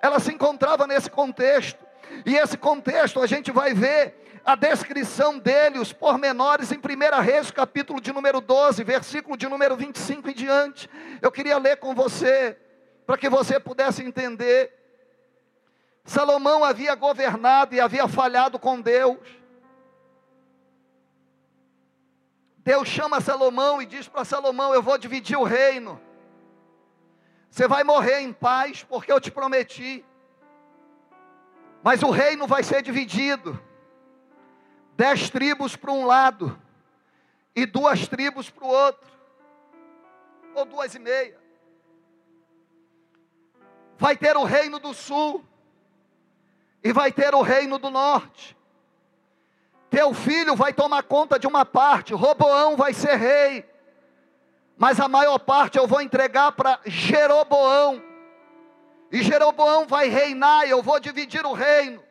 [0.00, 1.87] Ela se encontrava nesse contexto.
[2.24, 7.50] E esse contexto a gente vai ver a descrição dele, os pormenores, em 1 Reis,
[7.50, 10.88] capítulo de número 12, versículo de número 25 em diante.
[11.20, 12.56] Eu queria ler com você,
[13.06, 14.72] para que você pudesse entender.
[16.04, 19.18] Salomão havia governado e havia falhado com Deus.
[22.56, 26.00] Deus chama Salomão e diz para Salomão: Eu vou dividir o reino.
[27.50, 30.04] Você vai morrer em paz, porque eu te prometi.
[31.82, 33.60] Mas o reino vai ser dividido.
[34.96, 36.60] Dez tribos para um lado
[37.54, 39.10] e duas tribos para o outro,
[40.54, 41.38] ou duas e meia.
[43.96, 45.44] Vai ter o reino do sul
[46.82, 48.56] e vai ter o reino do norte.
[49.90, 53.68] Teu filho vai tomar conta de uma parte, Roboão vai ser rei,
[54.76, 58.00] mas a maior parte eu vou entregar para Jeroboão,
[59.10, 62.02] e Jeroboão vai reinar, e eu vou dividir o reino.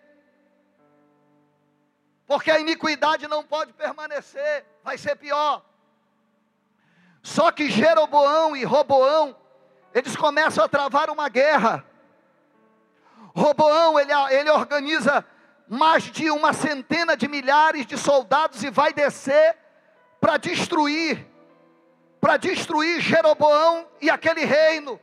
[2.25, 5.63] Porque a iniquidade não pode permanecer, vai ser pior.
[7.21, 9.35] Só que Jeroboão e Roboão,
[9.93, 11.85] eles começam a travar uma guerra.
[13.35, 15.25] Roboão, ele, ele organiza
[15.67, 19.57] mais de uma centena de milhares de soldados e vai descer
[20.19, 21.27] para destruir,
[22.19, 24.99] para destruir Jeroboão e aquele reino.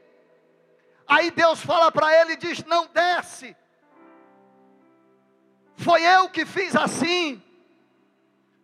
[1.07, 3.57] Aí Deus fala para ele e diz: Não desce.
[5.77, 7.43] Foi eu que fiz assim.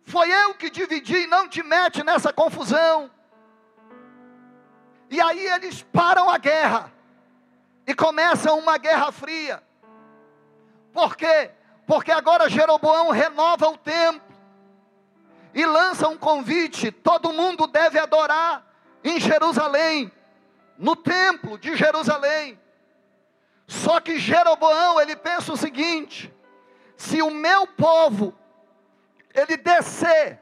[0.03, 3.09] Foi eu que dividi, não te mete nessa confusão.
[5.09, 6.91] E aí eles param a guerra
[7.85, 9.61] e começam uma guerra fria.
[10.93, 11.51] Por quê?
[11.85, 14.21] Porque agora Jeroboão renova o templo
[15.53, 18.65] e lança um convite: todo mundo deve adorar
[19.03, 20.11] em Jerusalém
[20.81, 22.59] no templo de Jerusalém.
[23.67, 26.33] Só que Jeroboão, ele pensa o seguinte:
[26.97, 28.35] se o meu povo
[29.33, 30.39] ele descer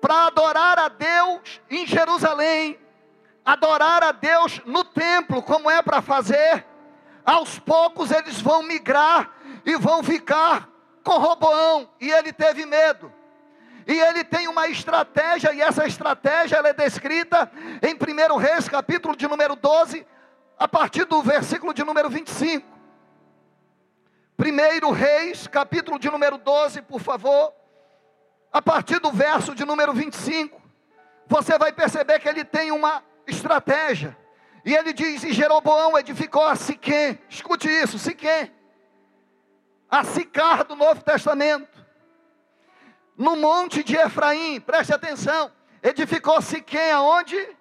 [0.00, 2.80] para adorar a Deus em Jerusalém,
[3.44, 6.66] adorar a Deus no templo, como é para fazer,
[7.24, 9.30] aos poucos eles vão migrar
[9.64, 10.68] e vão ficar
[11.04, 13.12] com Roboão, e ele teve medo.
[13.86, 17.50] E ele tem uma estratégia, e essa estratégia ela é descrita
[17.82, 20.06] em 1 Reis, capítulo de número 12,
[20.58, 22.66] a partir do versículo de número 25.
[24.38, 27.52] 1 Reis, capítulo de número 12, por favor,
[28.52, 30.60] a partir do verso de número 25,
[31.26, 34.16] você vai perceber que ele tem uma estratégia.
[34.64, 37.18] E ele diz: E Jeroboão edificou a Siquém.
[37.28, 38.52] Escute isso, Siquém.
[39.90, 41.71] A Sicar do Novo Testamento
[43.22, 47.56] no monte de Efraim, preste atenção, edificou-se quem aonde?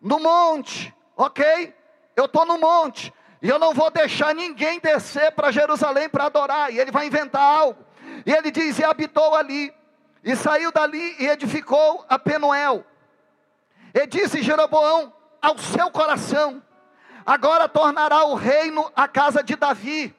[0.00, 1.72] No monte, ok?
[2.16, 6.74] Eu estou no monte, e eu não vou deixar ninguém descer para Jerusalém para adorar,
[6.74, 7.84] e ele vai inventar algo,
[8.26, 9.72] e ele diz: e habitou ali,
[10.24, 12.84] e saiu dali e edificou a Penuel,
[13.94, 16.60] e disse Jeroboão ao seu coração:
[17.24, 20.12] agora tornará o reino a casa de Davi,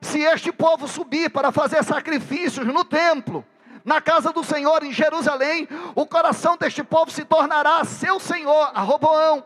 [0.00, 3.44] se este povo subir para fazer sacrifícios no templo,
[3.84, 8.80] na casa do Senhor em Jerusalém, o coração deste povo se tornará seu senhor, a
[8.80, 9.44] Roboão,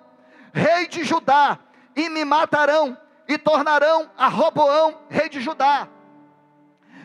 [0.53, 1.59] rei de Judá,
[1.97, 5.89] e me matarão, e tornarão a Roboão rei de Judá.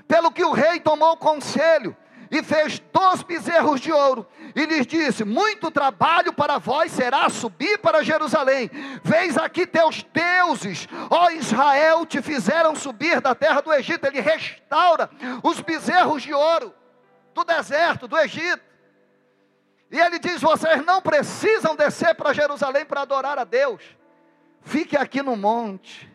[0.08, 1.98] Pelo que o rei tomou conselho,
[2.30, 4.26] e fez dois bezerros de ouro,
[4.56, 8.72] e lhes disse: Muito trabalho para vós será subir para Jerusalém.
[9.04, 14.06] Veis aqui teus deuses, ó Israel, te fizeram subir da terra do Egito.
[14.06, 15.12] Ele restaura
[15.44, 16.74] os bezerros de ouro
[17.34, 18.64] do deserto, do Egito.
[19.92, 23.82] E ele diz: vocês não precisam descer para Jerusalém para adorar a Deus.
[24.62, 26.12] Fique aqui no monte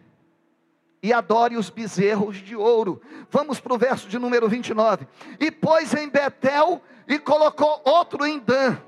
[1.03, 3.01] e adore os bezerros de ouro.
[3.31, 5.07] Vamos para o verso de número 29.
[5.39, 8.79] E pôs em Betel e colocou outro em Dan.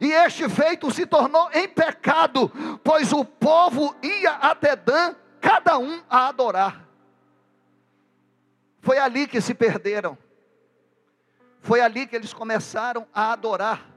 [0.00, 2.50] E este feito se tornou em pecado,
[2.82, 6.84] pois o povo ia até Dan, cada um a adorar.
[8.80, 10.18] Foi ali que se perderam.
[11.60, 13.96] Foi ali que eles começaram a adorar.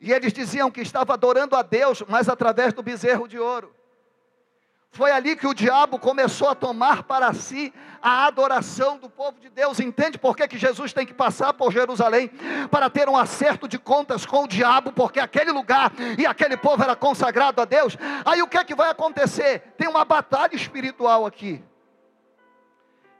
[0.00, 3.74] E eles diziam que estavam adorando a Deus, mas através do bezerro de ouro.
[4.92, 9.48] Foi ali que o diabo começou a tomar para si a adoração do povo de
[9.48, 9.78] Deus.
[9.78, 12.28] Entende por que, que Jesus tem que passar por Jerusalém?
[12.70, 16.82] Para ter um acerto de contas com o diabo, porque aquele lugar e aquele povo
[16.82, 17.96] era consagrado a Deus.
[18.24, 19.60] Aí o que é que vai acontecer?
[19.76, 21.62] Tem uma batalha espiritual aqui.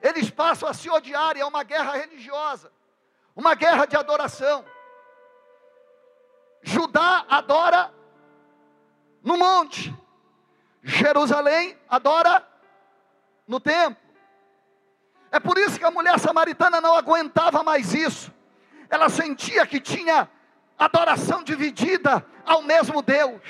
[0.02, 2.72] Eles passam a se odiar e é uma guerra religiosa
[3.40, 4.62] uma guerra de adoração.
[6.62, 7.90] Judá adora
[9.22, 9.96] no monte.
[10.82, 12.46] Jerusalém adora
[13.48, 13.96] no templo.
[15.32, 18.30] É por isso que a mulher samaritana não aguentava mais isso.
[18.90, 20.28] Ela sentia que tinha
[20.78, 23.40] adoração dividida ao mesmo Deus.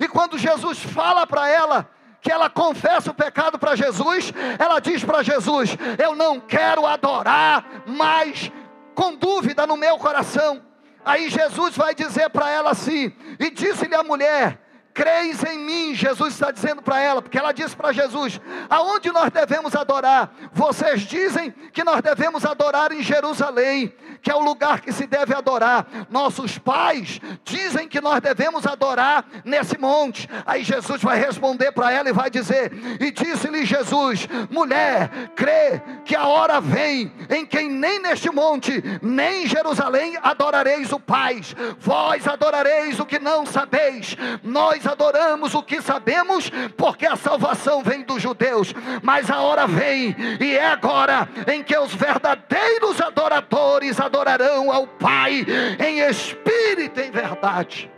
[0.00, 1.88] E quando Jesus fala para ela
[2.20, 7.84] que ela confessa o pecado para Jesus, ela diz para Jesus: Eu não quero adorar
[7.86, 8.50] mais
[8.98, 10.60] com dúvida no meu coração.
[11.04, 14.60] Aí Jesus vai dizer para ela assim: E disse-lhe a mulher:
[14.98, 19.30] creis em mim, Jesus está dizendo para ela, porque ela disse para Jesus: aonde nós
[19.30, 20.34] devemos adorar?
[20.52, 25.32] Vocês dizem que nós devemos adorar em Jerusalém, que é o lugar que se deve
[25.32, 25.86] adorar.
[26.10, 30.28] Nossos pais dizem que nós devemos adorar nesse monte.
[30.44, 36.16] Aí Jesus vai responder para ela e vai dizer: E disse-lhe Jesus: mulher, crê que
[36.16, 41.40] a hora vem em que nem neste monte, nem em Jerusalém adorareis o Pai.
[41.78, 44.16] Vós adorareis o que não sabeis.
[44.42, 50.16] Nós adoramos o que sabemos, porque a salvação vem dos judeus, mas a hora vem,
[50.40, 55.46] e é agora, em que os verdadeiros adoradores adorarão ao Pai
[55.78, 57.90] em espírito e em verdade,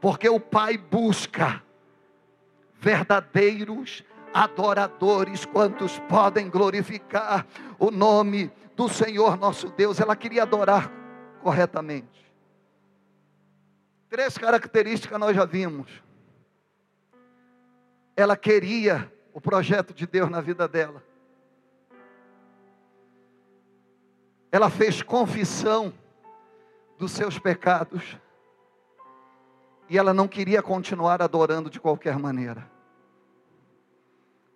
[0.00, 1.62] porque o Pai busca
[2.80, 4.02] verdadeiros
[4.34, 7.46] adoradores, quantos podem glorificar
[7.78, 10.00] o nome do Senhor nosso Deus.
[10.00, 10.90] Ela queria adorar
[11.40, 12.23] corretamente.
[14.14, 15.90] Três características nós já vimos.
[18.16, 21.02] Ela queria o projeto de Deus na vida dela.
[24.52, 25.92] Ela fez confissão
[26.96, 28.16] dos seus pecados.
[29.90, 32.70] E ela não queria continuar adorando de qualquer maneira.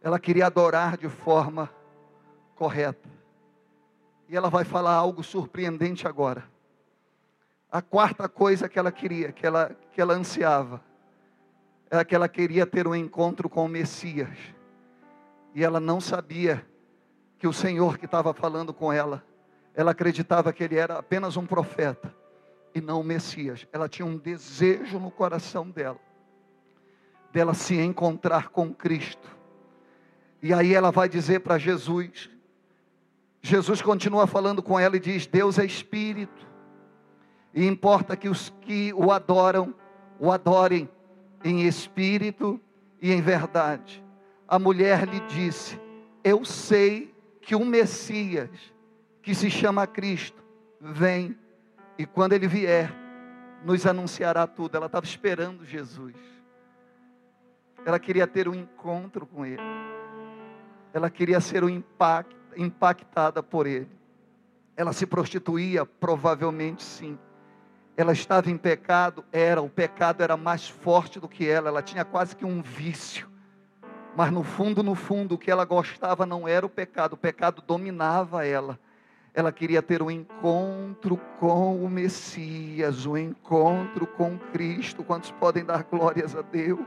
[0.01, 1.69] Ela queria adorar de forma
[2.55, 3.09] correta.
[4.29, 6.49] E ela vai falar algo surpreendente agora.
[7.71, 10.83] A quarta coisa que ela queria, que ela, que ela ansiava,
[11.91, 14.37] era que ela queria ter um encontro com o Messias.
[15.55, 16.64] E ela não sabia
[17.39, 19.23] que o Senhor que estava falando com ela,
[19.75, 22.14] ela acreditava que ele era apenas um profeta
[22.75, 23.66] e não o Messias.
[23.73, 26.01] Ela tinha um desejo no coração dela,
[27.33, 29.37] dela se encontrar com Cristo.
[30.43, 32.31] E aí ela vai dizer para Jesus,
[33.43, 36.48] Jesus continua falando com ela e diz: Deus é Espírito.
[37.59, 39.75] E importa que os que o adoram,
[40.21, 40.89] o adorem
[41.43, 42.61] em espírito
[43.03, 44.01] e em verdade.
[44.47, 45.77] A mulher lhe disse:
[46.23, 48.49] Eu sei que o Messias,
[49.21, 50.41] que se chama Cristo,
[50.81, 51.37] vem,
[51.99, 52.95] e quando ele vier,
[53.65, 54.77] nos anunciará tudo.
[54.77, 56.15] Ela estava esperando Jesus.
[57.85, 59.61] Ela queria ter um encontro com ele.
[60.93, 63.91] Ela queria ser um impact, impactada por ele.
[64.77, 65.85] Ela se prostituía?
[65.85, 67.19] Provavelmente sim
[67.99, 72.05] ela estava em pecado, era, o pecado era mais forte do que ela, ela tinha
[72.05, 73.29] quase que um vício.
[74.15, 77.61] Mas no fundo, no fundo, o que ela gostava não era o pecado, o pecado
[77.61, 78.79] dominava ela.
[79.35, 85.03] Ela queria ter um encontro com o Messias, um encontro com Cristo.
[85.03, 86.79] Quantos podem dar glórias a Deus?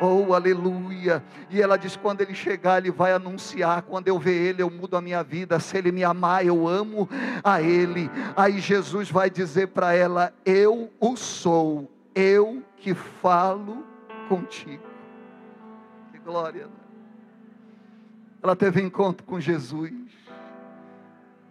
[0.00, 1.22] Oh, aleluia.
[1.50, 3.82] E ela diz: quando ele chegar, ele vai anunciar.
[3.82, 5.58] Quando eu ver ele, eu mudo a minha vida.
[5.58, 7.08] Se ele me amar, eu amo
[7.42, 8.10] a ele.
[8.36, 13.84] Aí Jesus vai dizer para ela: Eu o sou, eu que falo
[14.28, 14.84] contigo.
[16.12, 16.66] Que glória.
[16.66, 16.72] Né?
[18.42, 19.92] Ela teve encontro com Jesus.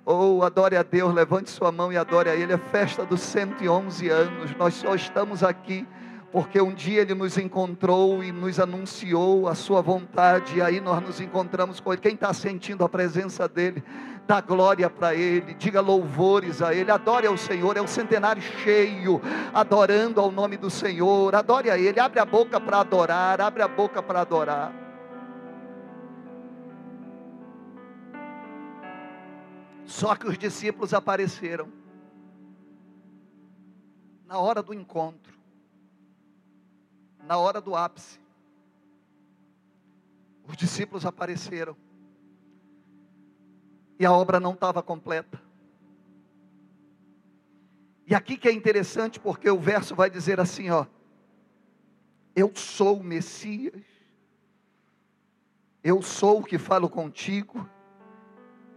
[0.05, 2.53] Oh, adore a Deus, levante sua mão e adore a Ele.
[2.53, 4.55] É festa dos 111 anos.
[4.55, 5.87] Nós só estamos aqui
[6.31, 11.01] porque um dia Ele nos encontrou e nos anunciou a Sua vontade, e aí nós
[11.01, 12.01] nos encontramos com Ele.
[12.01, 13.83] Quem está sentindo a presença dEle,
[14.27, 19.21] dá glória para Ele, diga louvores a Ele, adore ao Senhor, é o centenário cheio,
[19.53, 23.67] adorando ao nome do Senhor, adore a Ele, abre a boca para adorar, abre a
[23.67, 24.73] boca para adorar.
[29.85, 31.69] Só que os discípulos apareceram
[34.27, 35.34] na hora do encontro
[37.25, 38.19] na hora do ápice.
[40.47, 41.75] Os discípulos apareceram.
[43.99, 45.41] E a obra não estava completa.
[48.07, 50.85] E aqui que é interessante, porque o verso vai dizer assim: ó,
[52.35, 53.81] eu sou o Messias,
[55.83, 57.67] eu sou o que falo contigo.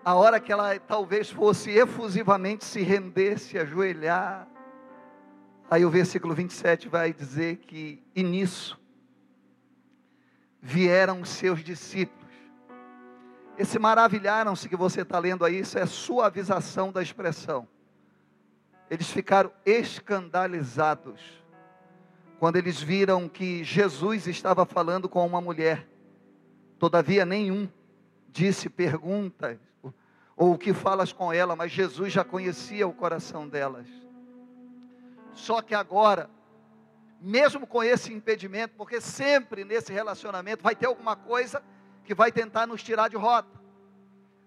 [0.05, 4.49] A hora que ela talvez fosse efusivamente se render, se ajoelhar,
[5.71, 8.81] Aí o versículo 27 vai dizer que, e nisso,
[10.63, 12.19] vieram seus discípulos.
[13.59, 17.69] Esse maravilharam-se que você está lendo aí, isso é suavização da expressão.
[18.89, 21.21] Eles ficaram escandalizados,
[22.39, 25.87] quando eles viram que Jesus estava falando com uma mulher.
[26.79, 27.69] Todavia, nenhum
[28.31, 29.59] disse perguntas
[30.35, 34.08] ou o que falas com ela, mas Jesus já conhecia o coração delas.
[35.39, 36.29] Só que agora,
[37.21, 41.63] mesmo com esse impedimento, porque sempre nesse relacionamento vai ter alguma coisa
[42.05, 43.59] que vai tentar nos tirar de rota.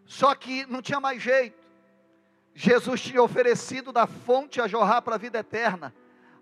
[0.05, 1.65] Só que não tinha mais jeito.
[2.53, 5.93] Jesus tinha oferecido da fonte a jorrar para a vida eterna.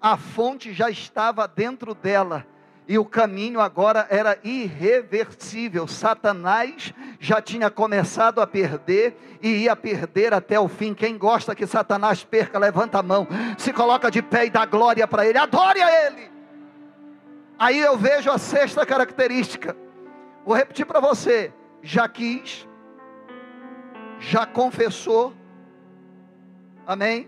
[0.01, 2.45] A fonte já estava dentro dela
[2.89, 5.87] e o caminho agora era irreversível.
[5.87, 10.95] Satanás já tinha começado a perder e ia perder até o fim.
[10.95, 13.27] Quem gosta que Satanás perca, levanta a mão,
[13.59, 16.31] se coloca de pé e dá glória para ele, adore a ele.
[17.59, 19.77] Aí eu vejo a sexta característica.
[20.43, 22.67] Vou repetir para você: já quis,
[24.19, 25.31] já confessou,
[26.87, 27.27] amém?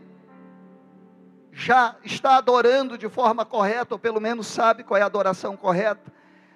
[1.52, 6.12] Já está adorando de forma correta, ou pelo menos sabe qual é a adoração correta.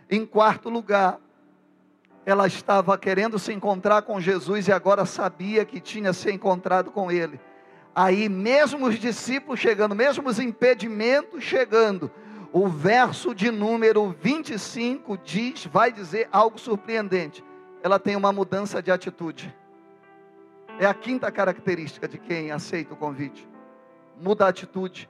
[0.09, 1.19] Em quarto lugar,
[2.25, 7.11] ela estava querendo se encontrar com Jesus e agora sabia que tinha se encontrado com
[7.11, 7.39] ele.
[7.93, 12.11] Aí, mesmo os discípulos chegando, mesmo os impedimentos chegando,
[12.51, 17.43] o verso de número 25 diz, vai dizer algo surpreendente.
[17.83, 19.53] Ela tem uma mudança de atitude.
[20.79, 23.47] É a quinta característica de quem aceita o convite
[24.19, 25.09] muda a atitude,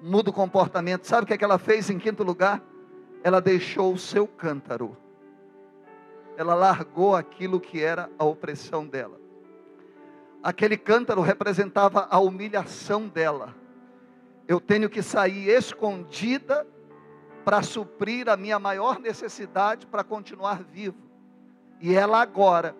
[0.00, 1.06] muda o comportamento.
[1.06, 2.62] Sabe o que, é que ela fez em quinto lugar?
[3.22, 4.96] Ela deixou o seu cântaro.
[6.36, 9.18] Ela largou aquilo que era a opressão dela.
[10.42, 13.54] Aquele cântaro representava a humilhação dela.
[14.46, 16.66] Eu tenho que sair escondida
[17.44, 21.08] para suprir a minha maior necessidade para continuar vivo.
[21.80, 22.76] E ela agora,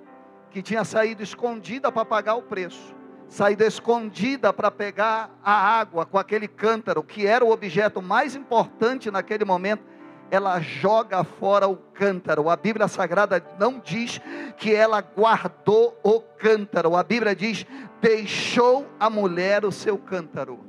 [0.50, 2.94] que tinha saído escondida para pagar o preço,
[3.28, 9.10] saída escondida para pegar a água com aquele cântaro, que era o objeto mais importante
[9.10, 9.84] naquele momento,
[10.30, 12.50] ela joga fora o cântaro.
[12.50, 14.20] A Bíblia Sagrada não diz
[14.56, 17.66] que ela guardou o cântaro, a Bíblia diz:
[18.00, 20.60] deixou a mulher o seu cântaro.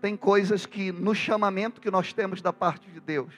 [0.00, 3.34] Tem coisas que no chamamento que nós temos da parte de Deus,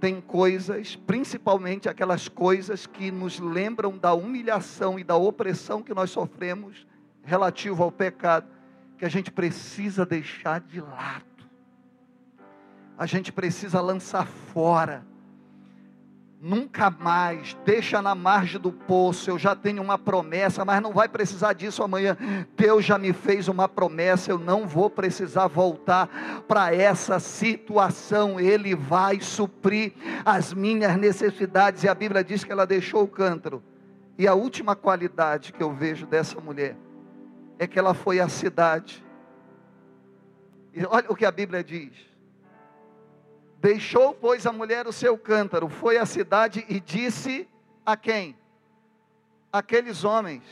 [0.00, 6.10] tem coisas, principalmente aquelas coisas que nos lembram da humilhação e da opressão que nós
[6.10, 6.86] sofremos
[7.24, 8.46] relativo ao pecado
[8.98, 11.24] que a gente precisa deixar de lado.
[12.96, 15.04] A gente precisa lançar fora.
[16.40, 19.30] Nunca mais, deixa na margem do poço.
[19.30, 22.16] Eu já tenho uma promessa, mas não vai precisar disso amanhã.
[22.54, 26.08] Deus já me fez uma promessa, eu não vou precisar voltar
[26.46, 28.38] para essa situação.
[28.38, 29.94] Ele vai suprir
[30.24, 31.82] as minhas necessidades.
[31.82, 33.62] E a Bíblia diz que ela deixou o cântaro.
[34.18, 36.76] E a última qualidade que eu vejo dessa mulher
[37.58, 39.04] é que ela foi à cidade.
[40.72, 41.92] E olha o que a Bíblia diz.
[43.58, 47.48] Deixou, pois, a mulher o seu cântaro, foi à cidade e disse
[47.86, 48.36] a quem?
[49.52, 50.42] Aqueles homens.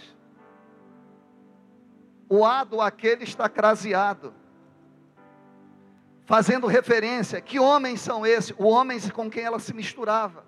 [2.28, 4.32] O ado aquele está craseado.
[6.24, 8.52] Fazendo referência, que homens são esses?
[8.52, 10.46] Os homens com quem ela se misturava.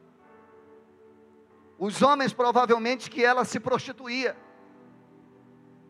[1.78, 4.36] Os homens provavelmente que ela se prostituía.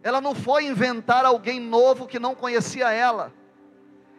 [0.04, 3.32] Ela não foi inventar alguém novo que não conhecia ela.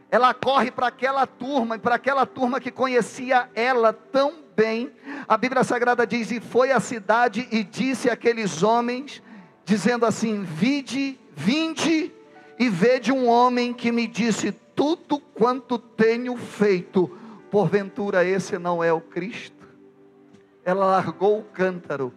[0.09, 4.91] Ela corre para aquela turma, para aquela turma que conhecia ela tão bem.
[5.27, 9.21] A Bíblia Sagrada diz: E foi à cidade e disse àqueles homens,
[9.63, 12.11] dizendo assim: Vide, vinde
[12.57, 17.15] e vede um homem que me disse tudo quanto tenho feito.
[17.51, 19.67] Porventura esse não é o Cristo?
[20.63, 22.11] Ela largou o cântaro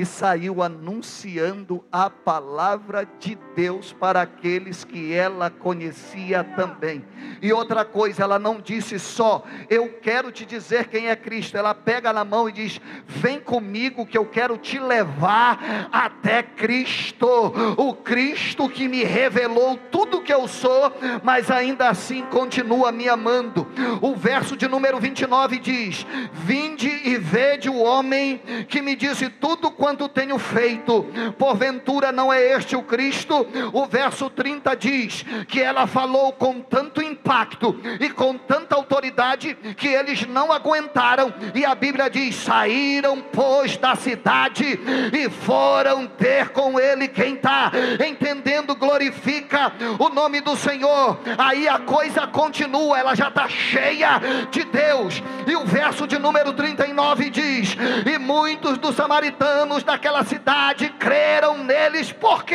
[0.00, 7.04] e saiu anunciando a palavra de Deus para aqueles que ela conhecia também.
[7.42, 11.58] E outra coisa, ela não disse só, eu quero te dizer quem é Cristo.
[11.58, 17.52] Ela pega na mão e diz: Vem comigo que eu quero te levar até Cristo,
[17.76, 23.66] o Cristo que me revelou tudo que eu sou, mas ainda assim continua me amando.
[24.00, 29.70] O verso de número 29 diz: Vinde e vede o homem que me disse tudo
[29.70, 31.06] quanto tenho feito,
[31.38, 33.46] porventura não é este o Cristo?
[33.72, 39.88] O verso 30 diz que ela falou com tanto impacto e com tanta autoridade que
[39.88, 44.78] eles não aguentaram, e a Bíblia diz: saíram, pois, da cidade
[45.12, 47.08] e foram ter com ele.
[47.08, 47.70] Quem está
[48.06, 51.18] entendendo, glorifica o nome do Senhor.
[51.38, 54.20] Aí a coisa continua, ela já está cheia
[54.50, 57.76] de Deus, e o verso de número 39 diz:
[58.06, 62.54] E muitos dos samaritanos samaritanos daquela cidade creram neles, por quê?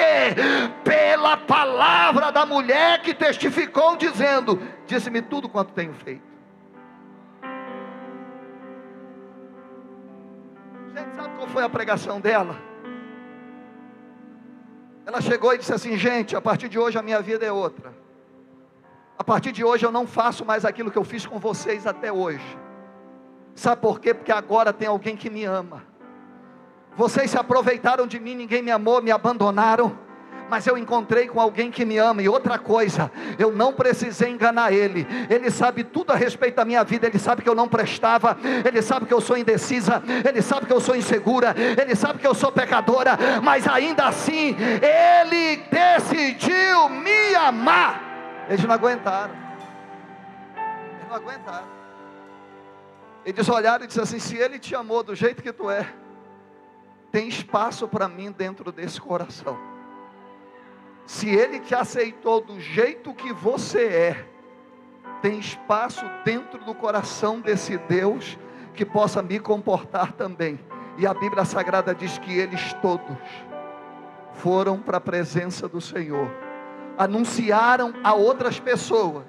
[0.83, 6.23] Pela palavra da mulher que testificou, dizendo: Disse-me tudo quanto tenho feito.
[10.93, 12.55] Gente, sabe qual foi a pregação dela?
[15.05, 17.93] Ela chegou e disse assim: Gente, a partir de hoje a minha vida é outra.
[19.17, 22.11] A partir de hoje eu não faço mais aquilo que eu fiz com vocês até
[22.11, 22.57] hoje.
[23.55, 24.13] Sabe por quê?
[24.13, 25.94] Porque agora tem alguém que me ama.
[26.95, 30.05] Vocês se aproveitaram de mim, ninguém me amou, me abandonaram.
[30.49, 32.21] Mas eu encontrei com alguém que me ama.
[32.21, 35.07] E outra coisa, eu não precisei enganar ele.
[35.29, 37.07] Ele sabe tudo a respeito da minha vida.
[37.07, 38.37] Ele sabe que eu não prestava.
[38.63, 40.03] Ele sabe que eu sou indecisa.
[40.23, 41.55] Ele sabe que eu sou insegura.
[41.57, 43.17] Ele sabe que eu sou pecadora.
[43.41, 48.45] Mas ainda assim, ele decidiu me amar.
[48.47, 49.33] Eles não aguentaram.
[50.55, 51.67] Eles não aguentaram.
[53.25, 55.87] Eles olharam e disseram assim: se ele te amou do jeito que tu é,
[57.15, 59.57] tem espaço para mim dentro desse coração.
[61.05, 64.25] Se ele te aceitou do jeito que você é,
[65.21, 68.37] tem espaço dentro do coração desse Deus
[68.73, 70.59] que possa me comportar também.
[70.97, 73.17] E a Bíblia Sagrada diz que eles todos
[74.33, 76.29] foram para a presença do Senhor,
[76.97, 79.23] anunciaram a outras pessoas,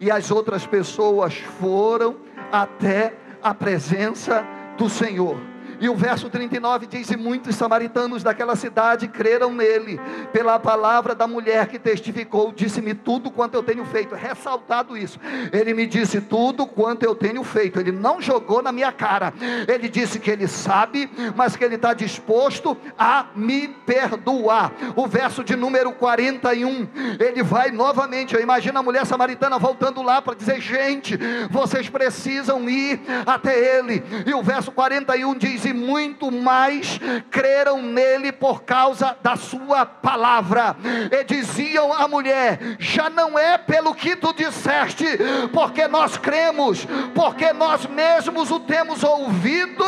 [0.00, 2.16] e as outras pessoas foram
[2.50, 4.42] até a presença
[4.78, 5.36] do Senhor.
[5.80, 10.00] E o verso 39 diz: E muitos samaritanos daquela cidade creram nele,
[10.32, 14.14] pela palavra da mulher que testificou, disse-me tudo quanto eu tenho feito.
[14.14, 15.18] Ressaltado isso,
[15.52, 17.78] ele me disse tudo quanto eu tenho feito.
[17.78, 19.34] Ele não jogou na minha cara,
[19.68, 24.72] ele disse que ele sabe, mas que ele está disposto a me perdoar.
[24.94, 28.34] O verso de número 41, ele vai novamente.
[28.34, 31.18] Eu imagino a mulher samaritana voltando lá para dizer: Gente,
[31.50, 34.02] vocês precisam ir até ele.
[34.24, 36.98] E o verso 41 diz: e muito mais
[37.30, 40.76] creram nele por causa da sua palavra.
[41.10, 45.06] E diziam à mulher: Já não é pelo que tu disseste,
[45.52, 49.84] porque nós cremos, porque nós mesmos o temos ouvido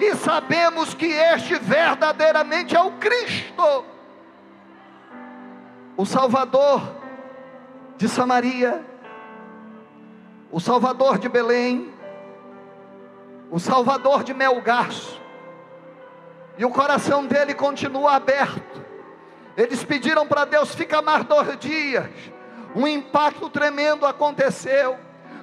[0.00, 3.84] e sabemos que este verdadeiramente é o Cristo,
[5.96, 7.00] o Salvador
[7.96, 8.84] de Samaria,
[10.50, 11.92] o Salvador de Belém,
[13.50, 15.19] o Salvador de Melgaço,
[16.58, 18.84] e o coração dele continua aberto.
[19.56, 22.08] Eles pediram para Deus, fica mais dois dias.
[22.74, 24.98] Um impacto tremendo aconteceu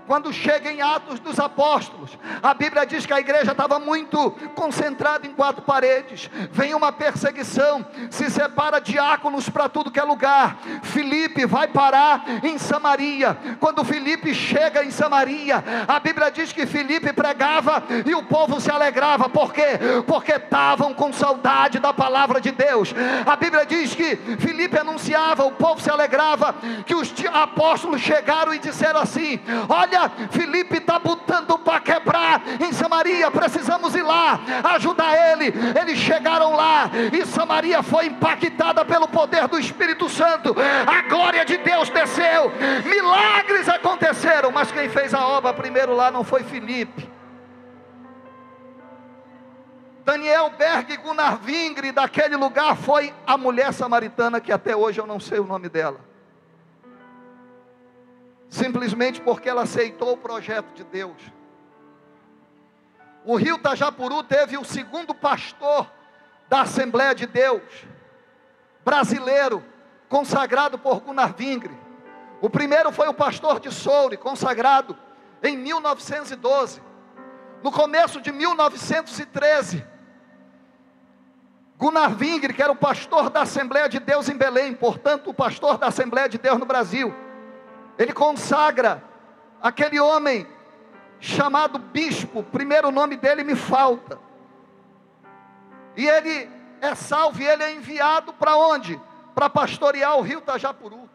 [0.08, 5.28] quando chega em Atos dos Apóstolos, a Bíblia diz que a igreja estava muito concentrada
[5.28, 6.30] em quatro paredes.
[6.52, 10.58] Vem uma perseguição, se separa diáconos para tudo que é lugar.
[10.82, 13.38] Filipe vai parar em Samaria.
[13.60, 18.72] Quando Filipe chega em Samaria, a Bíblia diz que Filipe pregava e o povo se
[18.72, 19.28] alegrava.
[19.28, 19.78] Por quê?
[20.08, 22.94] Porque estavam com saudade da palavra de Deus.
[23.26, 26.56] A Bíblia diz que Filipe anunciava, o povo se alegrava,
[26.86, 32.72] que os apóstolos chegaram e disseram assim: Olha Olha, Felipe está botando para quebrar em
[32.72, 34.40] Samaria, precisamos ir lá,
[34.76, 35.52] ajudar ele.
[35.80, 40.56] Eles chegaram lá e Samaria foi impactada pelo poder do Espírito Santo.
[40.86, 42.52] A glória de Deus desceu,
[42.86, 47.10] milagres aconteceram, mas quem fez a obra primeiro lá não foi Felipe.
[50.06, 55.20] Daniel Berg Gunnar Vingre, daquele lugar, foi a mulher samaritana que até hoje eu não
[55.20, 56.07] sei o nome dela
[58.50, 61.22] simplesmente porque ela aceitou o projeto de Deus.
[63.26, 65.92] O rio Tajapuru teve o segundo pastor
[66.48, 67.62] da Assembleia de Deus,
[68.86, 69.64] brasileiro,
[70.08, 71.78] consagrado por Gunnar Vingre.
[72.42, 74.98] O primeiro foi o pastor de Soure, consagrado
[75.44, 76.82] em 1912.
[77.62, 79.86] No começo de 1913,
[81.78, 85.78] Gunnar Vingre, que era o pastor da Assembleia de Deus em Belém, portanto, o pastor
[85.78, 87.14] da Assembleia de Deus no Brasil,
[87.98, 89.04] ele consagra
[89.62, 90.48] aquele homem
[91.20, 94.20] chamado bispo, primeiro nome dele me falta.
[95.96, 99.02] E ele é salvo e ele é enviado para onde?
[99.34, 101.10] Para pastorear o rio Tajapuru.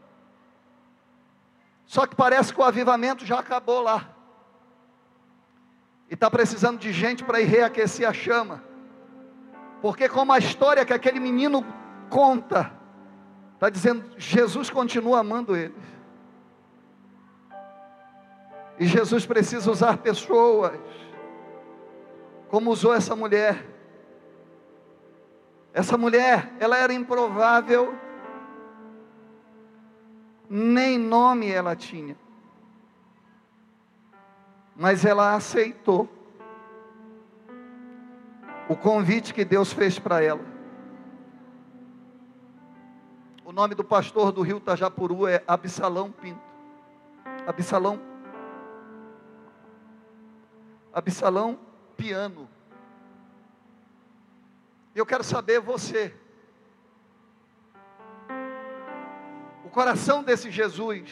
[1.87, 4.09] Só que parece que o avivamento já acabou lá.
[6.11, 8.63] E está precisando de gente para ir reaquecer a chama.
[9.81, 11.65] Porque como a história que aquele menino
[12.09, 12.73] conta,
[13.55, 15.75] está dizendo, Jesus continua amando ele.
[18.79, 20.79] E Jesus precisa usar pessoas,
[22.49, 23.67] como usou essa mulher.
[25.73, 27.95] Essa mulher, ela era improvável,
[30.49, 32.17] nem nome ela tinha,
[34.77, 36.09] mas ela aceitou
[38.69, 40.45] o convite que Deus fez para ela.
[43.45, 46.41] O nome do pastor do rio Tajapuru é Absalão Pinto.
[47.47, 48.12] Absalão.
[50.93, 51.59] Absalão
[51.97, 52.49] Piano.
[54.95, 56.15] Eu quero saber você.
[59.65, 61.11] O coração desse Jesus,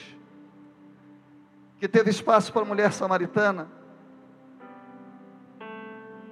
[1.78, 3.70] que teve espaço para a mulher samaritana,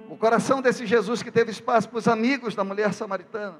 [0.07, 3.59] o coração desse Jesus que teve espaço para os amigos da mulher samaritana,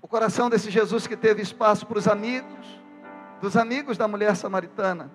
[0.00, 2.66] o coração desse Jesus que teve espaço para os amigos,
[3.40, 5.10] dos amigos da mulher samaritana,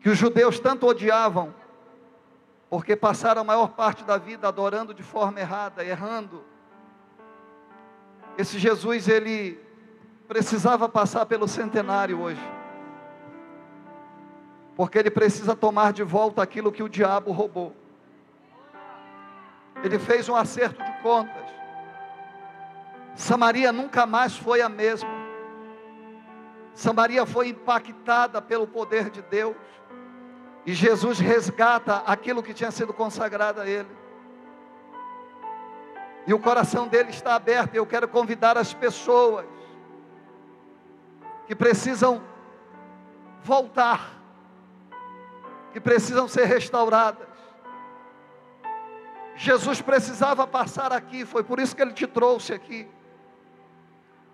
[0.00, 1.54] que os judeus tanto odiavam,
[2.70, 6.44] porque passaram a maior parte da vida adorando de forma errada, errando.
[8.36, 9.58] Esse Jesus, ele
[10.28, 12.42] precisava passar pelo centenário hoje,
[14.76, 17.74] porque ele precisa tomar de volta aquilo que o diabo roubou.
[19.82, 21.48] Ele fez um acerto de contas.
[23.14, 25.10] Samaria nunca mais foi a mesma.
[26.74, 29.56] Samaria foi impactada pelo poder de Deus.
[30.68, 33.88] E Jesus resgata aquilo que tinha sido consagrado a ele.
[36.26, 37.74] E o coração dele está aberto.
[37.74, 39.46] Eu quero convidar as pessoas
[41.46, 42.22] que precisam
[43.42, 44.20] voltar,
[45.72, 47.26] que precisam ser restauradas
[49.38, 52.88] Jesus precisava passar aqui, foi por isso que ele te trouxe aqui.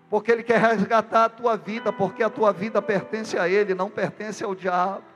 [0.09, 3.91] Porque ele quer resgatar a tua vida, porque a tua vida pertence a ele, não
[3.91, 5.14] pertence ao diabo.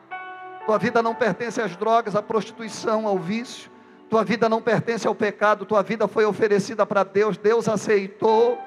[0.68, 3.70] Tua vida não pertence às drogas, à prostituição, ao vício.
[4.10, 8.58] Tua vida não pertence ao pecado, tua vida foi oferecida para Deus, Deus aceitou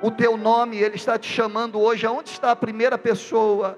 [0.00, 2.06] o teu nome, Ele está te chamando hoje.
[2.06, 3.76] Aonde está a primeira pessoa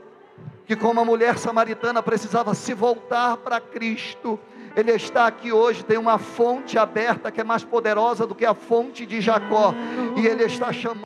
[0.67, 4.39] que, como a mulher samaritana, precisava se voltar para Cristo?
[4.77, 8.53] Ele está aqui hoje, tem uma fonte aberta que é mais poderosa do que a
[8.53, 9.73] fonte de Jacó,
[10.15, 11.06] e Ele está chamando.